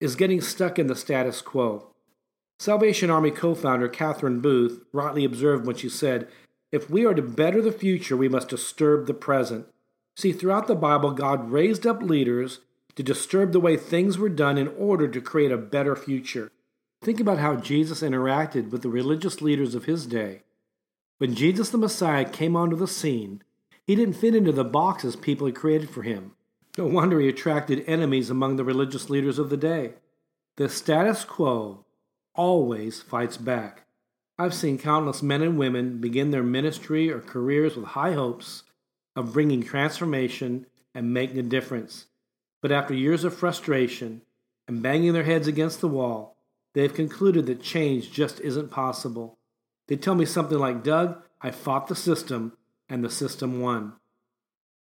is 0.00 0.14
getting 0.14 0.40
stuck 0.40 0.78
in 0.78 0.86
the 0.86 0.94
status 0.94 1.42
quo. 1.42 1.88
Salvation 2.60 3.10
Army 3.10 3.32
co 3.32 3.56
founder 3.56 3.88
Catherine 3.88 4.40
Booth 4.40 4.84
rightly 4.92 5.24
observed 5.24 5.66
when 5.66 5.74
she 5.74 5.88
said, 5.88 6.28
If 6.70 6.88
we 6.88 7.04
are 7.04 7.14
to 7.14 7.22
better 7.22 7.60
the 7.60 7.72
future, 7.72 8.16
we 8.16 8.28
must 8.28 8.48
disturb 8.48 9.06
the 9.06 9.14
present. 9.14 9.66
See, 10.16 10.32
throughout 10.32 10.68
the 10.68 10.76
Bible, 10.76 11.10
God 11.10 11.50
raised 11.50 11.84
up 11.84 12.00
leaders 12.00 12.60
to 12.96 13.02
disturb 13.02 13.52
the 13.52 13.60
way 13.60 13.76
things 13.76 14.18
were 14.18 14.28
done 14.28 14.58
in 14.58 14.68
order 14.68 15.08
to 15.08 15.20
create 15.20 15.52
a 15.52 15.58
better 15.58 15.96
future. 15.96 16.50
Think 17.02 17.20
about 17.20 17.38
how 17.38 17.56
Jesus 17.56 18.02
interacted 18.02 18.70
with 18.70 18.82
the 18.82 18.88
religious 18.88 19.42
leaders 19.42 19.74
of 19.74 19.84
his 19.84 20.06
day. 20.06 20.42
When 21.18 21.34
Jesus 21.34 21.70
the 21.70 21.78
Messiah 21.78 22.24
came 22.24 22.56
onto 22.56 22.76
the 22.76 22.88
scene, 22.88 23.42
he 23.86 23.94
didn't 23.94 24.14
fit 24.14 24.34
into 24.34 24.52
the 24.52 24.64
boxes 24.64 25.16
people 25.16 25.46
had 25.46 25.54
created 25.54 25.90
for 25.90 26.02
him. 26.02 26.32
No 26.78 26.86
wonder 26.86 27.20
he 27.20 27.28
attracted 27.28 27.84
enemies 27.86 28.30
among 28.30 28.56
the 28.56 28.64
religious 28.64 29.10
leaders 29.10 29.38
of 29.38 29.50
the 29.50 29.56
day. 29.56 29.94
The 30.56 30.68
status 30.68 31.24
quo 31.24 31.84
always 32.34 33.00
fights 33.02 33.36
back. 33.36 33.82
I've 34.38 34.54
seen 34.54 34.78
countless 34.78 35.22
men 35.22 35.42
and 35.42 35.58
women 35.58 36.00
begin 36.00 36.30
their 36.30 36.42
ministry 36.42 37.10
or 37.10 37.20
careers 37.20 37.76
with 37.76 37.86
high 37.86 38.12
hopes 38.12 38.64
of 39.14 39.32
bringing 39.32 39.62
transformation 39.62 40.66
and 40.94 41.14
making 41.14 41.38
a 41.38 41.42
difference. 41.42 42.06
But 42.64 42.72
after 42.72 42.94
years 42.94 43.24
of 43.24 43.34
frustration 43.36 44.22
and 44.66 44.82
banging 44.82 45.12
their 45.12 45.24
heads 45.24 45.46
against 45.46 45.82
the 45.82 45.88
wall, 45.88 46.38
they 46.72 46.80
have 46.80 46.94
concluded 46.94 47.44
that 47.44 47.60
change 47.60 48.10
just 48.10 48.40
isn't 48.40 48.70
possible. 48.70 49.36
They 49.86 49.96
tell 49.96 50.14
me 50.14 50.24
something 50.24 50.58
like, 50.58 50.82
Doug, 50.82 51.22
I 51.42 51.50
fought 51.50 51.88
the 51.88 51.94
system, 51.94 52.56
and 52.88 53.04
the 53.04 53.10
system 53.10 53.60
won. 53.60 53.96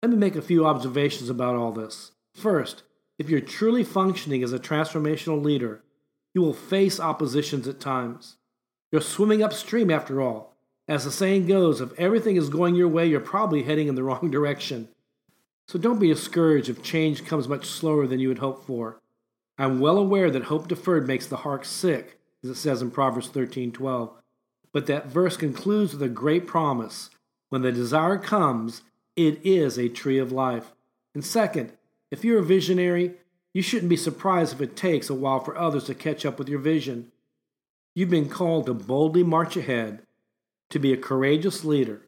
Let 0.04 0.12
me 0.12 0.16
make 0.16 0.36
a 0.36 0.40
few 0.40 0.64
observations 0.64 1.28
about 1.28 1.56
all 1.56 1.72
this. 1.72 2.12
First, 2.32 2.84
if 3.18 3.28
you're 3.28 3.40
truly 3.40 3.82
functioning 3.82 4.44
as 4.44 4.52
a 4.52 4.60
transformational 4.60 5.42
leader, 5.42 5.82
you 6.32 6.42
will 6.42 6.54
face 6.54 7.00
oppositions 7.00 7.66
at 7.66 7.80
times. 7.80 8.36
You're 8.92 9.00
swimming 9.00 9.42
upstream 9.42 9.90
after 9.90 10.22
all. 10.22 10.56
As 10.86 11.02
the 11.02 11.10
saying 11.10 11.46
goes, 11.46 11.80
if 11.80 11.92
everything 11.98 12.36
is 12.36 12.50
going 12.50 12.76
your 12.76 12.86
way, 12.86 13.08
you're 13.08 13.18
probably 13.18 13.64
heading 13.64 13.88
in 13.88 13.96
the 13.96 14.02
wrong 14.04 14.30
direction. 14.30 14.90
So 15.66 15.78
don't 15.78 15.98
be 15.98 16.08
discouraged 16.08 16.68
if 16.68 16.82
change 16.82 17.24
comes 17.24 17.48
much 17.48 17.66
slower 17.66 18.06
than 18.06 18.20
you 18.20 18.28
had 18.28 18.38
hoped 18.38 18.66
for. 18.66 19.00
I'm 19.56 19.80
well 19.80 19.98
aware 19.98 20.30
that 20.30 20.44
hope 20.44 20.68
deferred 20.68 21.06
makes 21.06 21.26
the 21.26 21.38
heart 21.38 21.64
sick, 21.64 22.18
as 22.42 22.50
it 22.50 22.56
says 22.56 22.82
in 22.82 22.90
Proverbs 22.90 23.28
13:12. 23.28 24.12
But 24.72 24.86
that 24.86 25.06
verse 25.06 25.36
concludes 25.36 25.92
with 25.92 26.02
a 26.02 26.08
great 26.08 26.46
promise. 26.46 27.10
When 27.48 27.62
the 27.62 27.72
desire 27.72 28.18
comes, 28.18 28.82
it 29.16 29.40
is 29.44 29.78
a 29.78 29.88
tree 29.88 30.18
of 30.18 30.32
life. 30.32 30.72
And 31.14 31.24
second, 31.24 31.72
if 32.10 32.24
you're 32.24 32.40
a 32.40 32.44
visionary, 32.44 33.14
you 33.52 33.62
shouldn't 33.62 33.88
be 33.88 33.96
surprised 33.96 34.54
if 34.54 34.60
it 34.60 34.76
takes 34.76 35.08
a 35.08 35.14
while 35.14 35.38
for 35.38 35.56
others 35.56 35.84
to 35.84 35.94
catch 35.94 36.26
up 36.26 36.38
with 36.38 36.48
your 36.48 36.58
vision. 36.58 37.12
You've 37.94 38.10
been 38.10 38.28
called 38.28 38.66
to 38.66 38.74
boldly 38.74 39.22
march 39.22 39.56
ahead, 39.56 40.02
to 40.70 40.80
be 40.80 40.92
a 40.92 40.96
courageous 40.96 41.64
leader, 41.64 42.02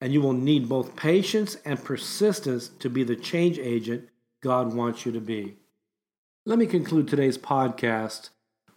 and 0.00 0.12
you 0.12 0.20
will 0.20 0.32
need 0.32 0.68
both 0.68 0.96
patience 0.96 1.56
and 1.64 1.84
persistence 1.84 2.68
to 2.68 2.88
be 2.88 3.04
the 3.04 3.16
change 3.16 3.58
agent 3.58 4.08
God 4.40 4.72
wants 4.72 5.04
you 5.04 5.12
to 5.12 5.20
be. 5.20 5.56
Let 6.46 6.58
me 6.58 6.66
conclude 6.66 7.06
today's 7.06 7.36
podcast 7.36 8.30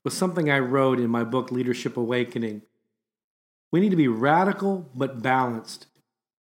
with 0.04 0.14
something 0.14 0.50
I 0.50 0.60
wrote 0.60 1.00
in 1.00 1.10
my 1.10 1.24
book, 1.24 1.52
Leadership 1.52 1.96
Awakening. 1.96 2.64
We 3.72 3.80
need 3.80 3.92
to 3.92 3.96
be 3.96 4.10
radical 4.10 4.90
but 4.94 5.22
balanced. 5.22 5.88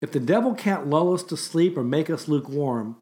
If 0.01 0.12
the 0.12 0.19
devil 0.19 0.53
can't 0.53 0.88
lull 0.88 1.13
us 1.13 1.24
to 1.24 1.38
sleep 1.38 1.75
or 1.75 1.84
make 1.84 2.10
us 2.10 2.27
lukewarm, 2.27 2.98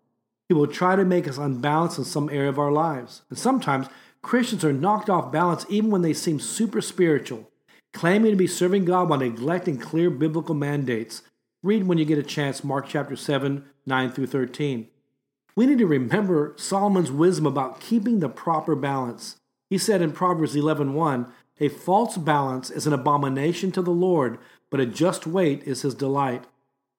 he 0.48 0.54
will 0.54 0.68
try 0.68 0.96
to 0.96 1.04
make 1.04 1.28
us 1.28 1.38
unbalanced 1.38 1.98
in 1.98 2.06
some 2.06 2.30
area 2.30 2.50
of 2.50 2.60
our 2.60 2.72
lives. 2.72 3.24
And 3.30 3.38
sometimes 3.38 3.88
Christians 4.22 4.64
are 4.64 4.74
knocked 4.74 5.10
off 5.10 5.32
balance 5.32 5.66
even 5.70 5.92
when 5.92 6.02
they 6.02 6.14
seem 6.14 6.40
super 6.40 6.82
spiritual, 6.82 7.50
claiming 7.94 8.32
to 8.32 8.38
be 8.38 8.48
serving 8.48 8.86
God 8.86 9.10
while 9.10 9.20
neglecting 9.20 9.78
clear 9.78 10.10
biblical 10.10 10.56
mandates. 10.56 11.22
Read 11.66 11.88
when 11.88 11.98
you 11.98 12.06
get 12.06 12.20
a 12.20 12.24
chance 12.24 12.64
Mark 12.64 12.86
chapter 12.88 13.16
7, 13.16 13.66
9 13.88 14.12
through 14.12 14.28
13. 14.28 14.88
We 15.56 15.66
need 15.66 15.80
to 15.80 15.88
remember 15.88 16.54
Solomon's 16.58 17.12
wisdom 17.12 17.48
about 17.48 17.80
keeping 17.80 18.20
the 18.20 18.30
proper 18.30 18.76
balance. 18.76 19.38
He 19.72 19.80
said 19.80 20.00
in 20.00 20.12
Proverbs 20.12 20.56
11:1, 20.56 21.26
"A 21.60 21.70
false 21.70 22.18
balance 22.18 22.70
is 22.70 22.86
an 22.86 22.94
abomination 22.94 23.72
to 23.72 23.82
the 23.82 23.90
Lord, 23.90 24.38
but 24.70 24.80
a 24.80 24.86
just 24.86 25.26
weight 25.26 25.64
is 25.64 25.82
his 25.82 25.96
delight." 25.96 26.46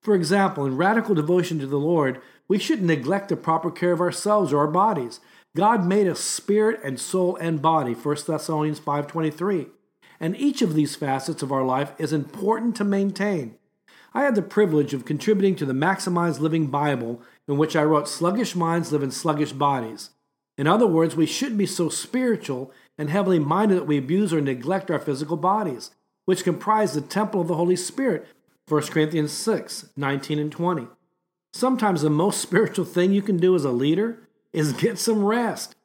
For 0.02 0.16
example, 0.16 0.66
in 0.66 0.76
radical 0.76 1.14
devotion 1.14 1.61
to 1.61 1.66
the 1.68 1.78
Lord, 1.78 2.20
we 2.49 2.58
shouldn't 2.58 2.88
neglect 2.88 3.28
the 3.28 3.37
proper 3.37 3.70
care 3.70 3.92
of 3.92 4.00
ourselves 4.00 4.52
or 4.52 4.58
our 4.58 4.66
bodies. 4.66 5.20
God 5.54 5.87
made 5.87 6.08
us 6.08 6.18
spirit 6.18 6.80
and 6.82 6.99
soul 6.99 7.37
and 7.37 7.62
body, 7.62 7.94
1 7.94 8.26
Thessalonians 8.26 8.80
5:23. 8.80 9.68
And 10.18 10.37
each 10.37 10.61
of 10.61 10.75
these 10.75 10.96
facets 10.96 11.40
of 11.40 11.52
our 11.52 11.64
life 11.64 11.92
is 11.99 12.12
important 12.12 12.75
to 12.75 12.85
maintain. 12.85 13.54
I 14.16 14.23
had 14.23 14.35
the 14.35 14.40
privilege 14.40 14.94
of 14.94 15.04
contributing 15.04 15.56
to 15.56 15.66
the 15.66 15.75
Maximized 15.75 16.40
Living 16.40 16.68
Bible, 16.68 17.20
in 17.46 17.58
which 17.58 17.76
I 17.76 17.85
wrote 17.85 18.08
Sluggish 18.08 18.56
Minds 18.56 18.90
Live 18.90 19.02
in 19.02 19.11
Sluggish 19.11 19.52
Bodies. 19.52 20.08
In 20.56 20.66
other 20.66 20.87
words, 20.87 21.14
we 21.14 21.26
shouldn't 21.26 21.58
be 21.58 21.66
so 21.66 21.90
spiritual 21.90 22.73
and 22.96 23.11
heavily 23.11 23.38
minded 23.38 23.76
that 23.76 23.87
we 23.87 23.99
abuse 23.99 24.32
or 24.32 24.40
neglect 24.40 24.90
our 24.90 24.99
physical 24.99 25.37
bodies, 25.37 25.90
which 26.25 26.44
comprise 26.44 26.94
the 26.94 27.02
temple 27.02 27.42
of 27.42 27.49
the 27.49 27.56
Holy 27.56 27.76
Spirit, 27.76 28.26
1 28.68 28.85
Corinthians 28.85 29.32
6 29.32 29.90
19 29.94 30.38
and 30.38 30.50
20. 30.50 30.87
Sometimes 31.52 32.00
the 32.00 32.08
most 32.08 32.40
spiritual 32.40 32.87
thing 32.87 33.12
you 33.12 33.20
can 33.20 33.37
do 33.37 33.54
as 33.54 33.66
a 33.66 33.70
leader 33.70 34.26
is 34.50 34.73
get 34.73 34.99
some 34.99 35.26
rest. 35.26 35.76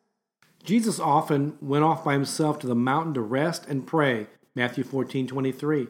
Jesus 0.63 1.01
often 1.01 1.57
went 1.59 1.83
off 1.83 2.05
by 2.05 2.13
himself 2.13 2.59
to 2.59 2.67
the 2.67 2.75
mountain 2.75 3.13
to 3.15 3.21
rest 3.21 3.65
and 3.67 3.85
pray, 3.85 4.27
Matthew 4.55 4.85
14 4.85 5.27
23. 5.27 5.89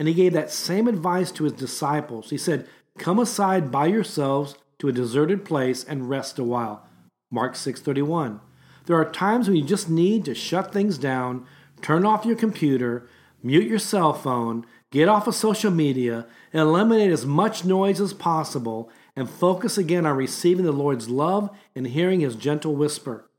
And 0.00 0.08
he 0.08 0.14
gave 0.14 0.32
that 0.32 0.50
same 0.50 0.88
advice 0.88 1.30
to 1.32 1.44
his 1.44 1.52
disciples. 1.52 2.30
He 2.30 2.38
said, 2.38 2.66
Come 2.96 3.18
aside 3.18 3.70
by 3.70 3.84
yourselves 3.84 4.54
to 4.78 4.88
a 4.88 4.92
deserted 4.92 5.44
place 5.44 5.84
and 5.84 6.08
rest 6.08 6.38
a 6.38 6.42
while. 6.42 6.88
Mark 7.30 7.52
6:31. 7.52 8.40
There 8.86 8.96
are 8.96 9.04
times 9.04 9.46
when 9.46 9.58
you 9.58 9.62
just 9.62 9.90
need 9.90 10.24
to 10.24 10.34
shut 10.34 10.72
things 10.72 10.96
down, 10.96 11.44
turn 11.82 12.06
off 12.06 12.24
your 12.24 12.34
computer, 12.34 13.10
mute 13.42 13.66
your 13.66 13.78
cell 13.78 14.14
phone, 14.14 14.64
get 14.90 15.06
off 15.06 15.26
of 15.26 15.34
social 15.34 15.70
media, 15.70 16.26
and 16.50 16.62
eliminate 16.62 17.12
as 17.12 17.26
much 17.26 17.66
noise 17.66 18.00
as 18.00 18.14
possible 18.14 18.90
and 19.14 19.28
focus 19.28 19.76
again 19.76 20.06
on 20.06 20.16
receiving 20.16 20.64
the 20.64 20.72
Lord's 20.72 21.10
love 21.10 21.50
and 21.76 21.86
hearing 21.86 22.20
his 22.20 22.36
gentle 22.36 22.74
whisper. 22.74 23.30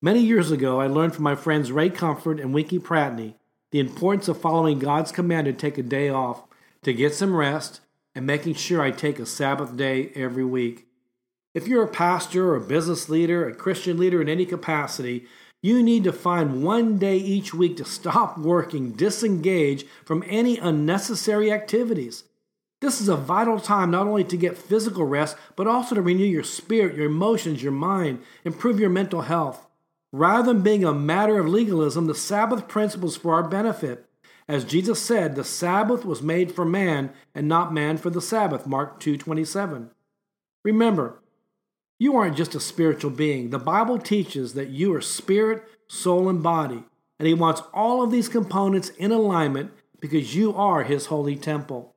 Many 0.00 0.20
years 0.20 0.50
ago, 0.50 0.80
I 0.80 0.86
learned 0.86 1.14
from 1.14 1.24
my 1.24 1.34
friends 1.34 1.70
Ray 1.70 1.90
Comfort 1.90 2.40
and 2.40 2.54
Winkie 2.54 2.78
Pratney 2.78 3.34
the 3.76 3.80
importance 3.80 4.26
of 4.26 4.40
following 4.40 4.78
God's 4.78 5.12
command 5.12 5.44
to 5.44 5.52
take 5.52 5.76
a 5.76 5.82
day 5.82 6.08
off, 6.08 6.44
to 6.82 6.94
get 6.94 7.12
some 7.12 7.36
rest, 7.36 7.82
and 8.14 8.26
making 8.26 8.54
sure 8.54 8.80
I 8.80 8.90
take 8.90 9.18
a 9.18 9.26
Sabbath 9.26 9.76
day 9.76 10.12
every 10.14 10.46
week. 10.46 10.86
If 11.52 11.68
you're 11.68 11.82
a 11.82 11.88
pastor 11.88 12.48
or 12.48 12.56
a 12.56 12.60
business 12.62 13.10
leader, 13.10 13.46
a 13.46 13.54
Christian 13.54 13.98
leader 13.98 14.22
in 14.22 14.30
any 14.30 14.46
capacity, 14.46 15.26
you 15.62 15.82
need 15.82 16.04
to 16.04 16.12
find 16.14 16.62
one 16.64 16.96
day 16.96 17.18
each 17.18 17.52
week 17.52 17.76
to 17.76 17.84
stop 17.84 18.38
working, 18.52 18.92
disengage 18.92 19.84
from 20.06 20.24
any 20.26 20.56
unnecessary 20.56 21.52
activities. 21.52 22.24
This 22.80 23.02
is 23.02 23.10
a 23.10 23.16
vital 23.16 23.60
time 23.60 23.90
not 23.90 24.06
only 24.06 24.24
to 24.24 24.38
get 24.38 24.56
physical 24.56 25.04
rest, 25.04 25.36
but 25.54 25.66
also 25.66 25.94
to 25.94 26.00
renew 26.00 26.24
your 26.24 26.44
spirit, 26.44 26.96
your 26.96 27.04
emotions, 27.04 27.62
your 27.62 27.72
mind, 27.72 28.22
improve 28.42 28.80
your 28.80 28.88
mental 28.88 29.20
health. 29.20 29.66
Rather 30.16 30.50
than 30.50 30.62
being 30.62 30.82
a 30.82 30.94
matter 30.94 31.38
of 31.38 31.46
legalism, 31.46 32.06
the 32.06 32.14
Sabbath 32.14 32.66
principle 32.68 33.10
is 33.10 33.18
for 33.18 33.34
our 33.34 33.46
benefit. 33.46 34.06
As 34.48 34.64
Jesus 34.64 34.98
said, 34.98 35.34
the 35.34 35.44
Sabbath 35.44 36.06
was 36.06 36.22
made 36.22 36.50
for 36.52 36.64
man 36.64 37.12
and 37.34 37.46
not 37.46 37.74
man 37.74 37.98
for 37.98 38.08
the 38.08 38.22
Sabbath, 38.22 38.66
Mark 38.66 38.98
2:27. 38.98 39.90
Remember, 40.64 41.20
you 41.98 42.16
aren't 42.16 42.36
just 42.36 42.54
a 42.54 42.60
spiritual 42.60 43.10
being. 43.10 43.50
The 43.50 43.58
Bible 43.58 43.98
teaches 43.98 44.54
that 44.54 44.70
you 44.70 44.94
are 44.94 45.02
spirit, 45.02 45.68
soul, 45.86 46.30
and 46.30 46.42
body, 46.42 46.84
and 47.18 47.28
he 47.28 47.34
wants 47.34 47.60
all 47.74 48.02
of 48.02 48.10
these 48.10 48.30
components 48.30 48.88
in 48.96 49.12
alignment 49.12 49.70
because 50.00 50.34
you 50.34 50.54
are 50.54 50.84
his 50.84 51.06
holy 51.06 51.36
temple. 51.36 51.94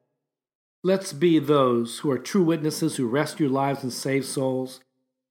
Let's 0.84 1.14
be 1.14 1.40
those 1.40 2.00
who 2.00 2.12
are 2.12 2.20
true 2.20 2.44
witnesses 2.44 2.98
who 2.98 3.08
rescue 3.08 3.48
lives 3.48 3.82
and 3.82 3.94
save 3.94 4.26
souls. 4.26 4.82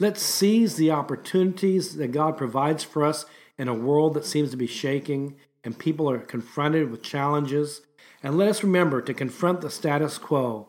Let's 0.01 0.23
seize 0.23 0.77
the 0.77 0.93
opportunities 0.93 1.97
that 1.97 2.13
God 2.13 2.37
provides 2.37 2.85
for 2.85 3.05
us 3.05 3.25
in 3.59 3.67
a 3.67 3.75
world 3.75 4.15
that 4.15 4.25
seems 4.25 4.53
to 4.53 4.57
be 4.57 4.69
shaking 4.69 5.35
and 5.65 5.77
people 5.77 6.09
are 6.09 6.21
confronted 6.21 6.89
with 6.89 7.03
challenges. 7.03 7.83
And 8.23 8.39
let 8.39 8.49
us 8.49 8.63
remember 8.63 9.03
to 9.03 9.13
confront 9.13 9.61
the 9.61 9.71
status 9.71 10.17
quo 10.17 10.69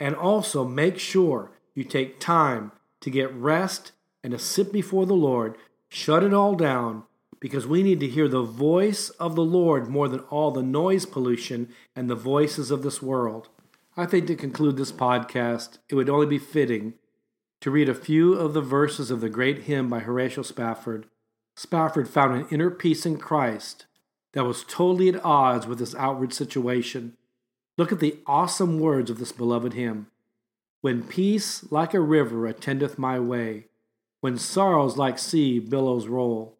and 0.00 0.14
also 0.14 0.64
make 0.64 0.98
sure 0.98 1.52
you 1.74 1.84
take 1.84 2.18
time 2.18 2.72
to 3.00 3.10
get 3.10 3.34
rest 3.34 3.92
and 4.24 4.32
to 4.32 4.38
sit 4.38 4.72
before 4.72 5.04
the 5.04 5.12
Lord. 5.12 5.58
Shut 5.90 6.22
it 6.22 6.32
all 6.32 6.54
down 6.54 7.04
because 7.40 7.66
we 7.66 7.82
need 7.82 8.00
to 8.00 8.08
hear 8.08 8.26
the 8.26 8.42
voice 8.42 9.10
of 9.10 9.34
the 9.34 9.44
Lord 9.44 9.88
more 9.88 10.08
than 10.08 10.20
all 10.30 10.50
the 10.50 10.62
noise 10.62 11.04
pollution 11.04 11.68
and 11.94 12.08
the 12.08 12.14
voices 12.14 12.70
of 12.70 12.82
this 12.82 13.02
world. 13.02 13.50
I 13.98 14.06
think 14.06 14.28
to 14.28 14.34
conclude 14.34 14.78
this 14.78 14.92
podcast, 14.92 15.76
it 15.90 15.94
would 15.94 16.08
only 16.08 16.26
be 16.26 16.38
fitting 16.38 16.94
to 17.62 17.70
read 17.70 17.88
a 17.88 17.94
few 17.94 18.34
of 18.34 18.54
the 18.54 18.60
verses 18.60 19.12
of 19.12 19.20
the 19.20 19.28
great 19.28 19.60
hymn 19.60 19.88
by 19.88 20.00
Horatio 20.00 20.42
Spafford. 20.42 21.06
Spafford 21.54 22.08
found 22.08 22.34
an 22.34 22.48
inner 22.50 22.70
peace 22.70 23.06
in 23.06 23.18
Christ 23.18 23.86
that 24.32 24.44
was 24.44 24.64
totally 24.64 25.08
at 25.08 25.24
odds 25.24 25.64
with 25.64 25.78
his 25.78 25.94
outward 25.94 26.34
situation. 26.34 27.16
Look 27.78 27.92
at 27.92 28.00
the 28.00 28.18
awesome 28.26 28.80
words 28.80 29.10
of 29.10 29.20
this 29.20 29.30
beloved 29.30 29.74
hymn. 29.74 30.08
When 30.80 31.04
peace 31.04 31.64
like 31.70 31.94
a 31.94 32.00
river 32.00 32.48
attendeth 32.48 32.98
my 32.98 33.20
way, 33.20 33.66
when 34.20 34.38
sorrows 34.38 34.96
like 34.96 35.20
sea 35.20 35.60
billows 35.60 36.08
roll, 36.08 36.58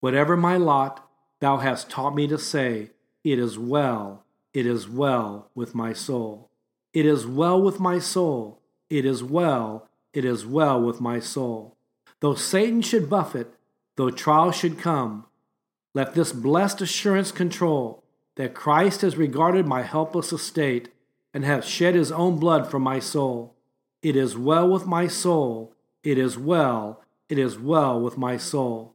whatever 0.00 0.38
my 0.38 0.56
lot, 0.56 1.06
thou 1.40 1.58
hast 1.58 1.90
taught 1.90 2.14
me 2.14 2.26
to 2.28 2.38
say, 2.38 2.92
It 3.22 3.38
is 3.38 3.58
well, 3.58 4.24
it 4.54 4.64
is 4.64 4.88
well 4.88 5.50
with 5.54 5.74
my 5.74 5.92
soul. 5.92 6.48
It 6.94 7.04
is 7.04 7.26
well 7.26 7.60
with 7.60 7.78
my 7.78 7.98
soul, 7.98 8.62
it 8.88 9.04
is 9.04 9.22
well, 9.22 9.89
it 10.12 10.24
is 10.24 10.46
well 10.46 10.80
with 10.80 11.00
my 11.00 11.20
soul. 11.20 11.76
Though 12.20 12.34
Satan 12.34 12.82
should 12.82 13.08
buffet, 13.08 13.48
though 13.96 14.10
trial 14.10 14.52
should 14.52 14.78
come, 14.78 15.26
let 15.94 16.14
this 16.14 16.32
blessed 16.32 16.80
assurance 16.80 17.32
control 17.32 18.02
that 18.36 18.54
Christ 18.54 19.02
has 19.02 19.16
regarded 19.16 19.66
my 19.66 19.82
helpless 19.82 20.32
estate 20.32 20.88
and 21.34 21.44
hath 21.44 21.64
shed 21.64 21.94
his 21.94 22.12
own 22.12 22.38
blood 22.38 22.70
for 22.70 22.78
my 22.78 22.98
soul. 22.98 23.54
It 24.02 24.16
is 24.16 24.36
well 24.36 24.68
with 24.68 24.86
my 24.86 25.06
soul, 25.06 25.74
it 26.02 26.18
is 26.18 26.38
well, 26.38 27.02
it 27.28 27.38
is 27.38 27.58
well 27.58 28.00
with 28.00 28.16
my 28.16 28.36
soul. 28.36 28.94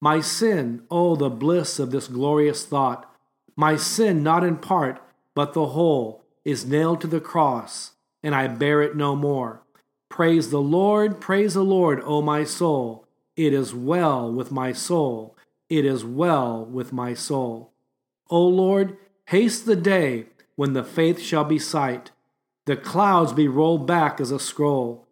My 0.00 0.20
sin, 0.20 0.82
oh, 0.90 1.16
the 1.16 1.30
bliss 1.30 1.78
of 1.78 1.90
this 1.90 2.06
glorious 2.06 2.64
thought, 2.64 3.10
my 3.56 3.76
sin 3.76 4.22
not 4.22 4.44
in 4.44 4.56
part, 4.58 5.02
but 5.34 5.52
the 5.52 5.66
whole, 5.68 6.22
is 6.44 6.66
nailed 6.66 7.00
to 7.00 7.06
the 7.06 7.20
cross, 7.20 7.92
and 8.22 8.34
I 8.34 8.46
bear 8.46 8.82
it 8.82 8.94
no 8.94 9.16
more. 9.16 9.62
Praise 10.08 10.50
the 10.50 10.60
Lord, 10.60 11.20
praise 11.20 11.54
the 11.54 11.64
Lord, 11.64 12.00
O 12.04 12.22
my 12.22 12.44
soul. 12.44 13.06
It 13.36 13.52
is 13.52 13.74
well 13.74 14.32
with 14.32 14.50
my 14.50 14.72
soul. 14.72 15.36
It 15.68 15.84
is 15.84 16.04
well 16.04 16.64
with 16.64 16.92
my 16.92 17.12
soul. 17.12 17.72
O 18.30 18.40
Lord, 18.40 18.96
haste 19.26 19.66
the 19.66 19.76
day 19.76 20.26
when 20.54 20.72
the 20.72 20.84
faith 20.84 21.20
shall 21.20 21.44
be 21.44 21.58
sight, 21.58 22.12
the 22.64 22.76
clouds 22.76 23.32
be 23.32 23.46
rolled 23.46 23.86
back 23.86 24.20
as 24.20 24.30
a 24.30 24.40
scroll. 24.40 25.06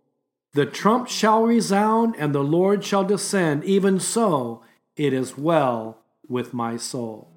The 0.54 0.66
trump 0.66 1.08
shall 1.08 1.42
resound, 1.42 2.14
and 2.18 2.34
the 2.34 2.42
Lord 2.42 2.84
shall 2.84 3.04
descend. 3.04 3.64
Even 3.64 4.00
so, 4.00 4.62
it 4.96 5.12
is 5.12 5.36
well 5.36 5.98
with 6.28 6.54
my 6.54 6.76
soul. 6.76 7.28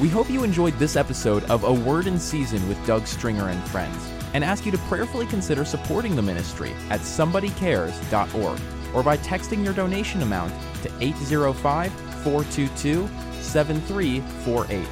We 0.00 0.08
hope 0.08 0.30
you 0.30 0.44
enjoyed 0.44 0.78
this 0.78 0.96
episode 0.96 1.42
of 1.44 1.64
A 1.64 1.72
Word 1.72 2.06
in 2.06 2.18
Season 2.18 2.66
with 2.68 2.86
Doug 2.86 3.06
Stringer 3.06 3.48
and 3.48 3.62
Friends 3.68 4.15
and 4.36 4.44
ask 4.44 4.66
you 4.66 4.70
to 4.70 4.76
prayerfully 4.80 5.24
consider 5.24 5.64
supporting 5.64 6.14
the 6.14 6.20
ministry 6.20 6.74
at 6.90 7.00
somebodycares.org 7.00 8.60
or 8.94 9.02
by 9.02 9.16
texting 9.16 9.64
your 9.64 9.72
donation 9.72 10.20
amount 10.20 10.52
to 10.82 10.90
805 11.00 11.90
422 12.22 13.08
7348. 13.40 14.86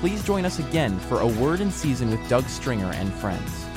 Please 0.00 0.24
join 0.24 0.44
us 0.44 0.58
again 0.58 0.98
for 0.98 1.20
A 1.20 1.26
Word 1.26 1.60
in 1.60 1.70
Season 1.70 2.10
with 2.10 2.28
Doug 2.28 2.44
Stringer 2.46 2.90
and 2.94 3.12
Friends. 3.14 3.69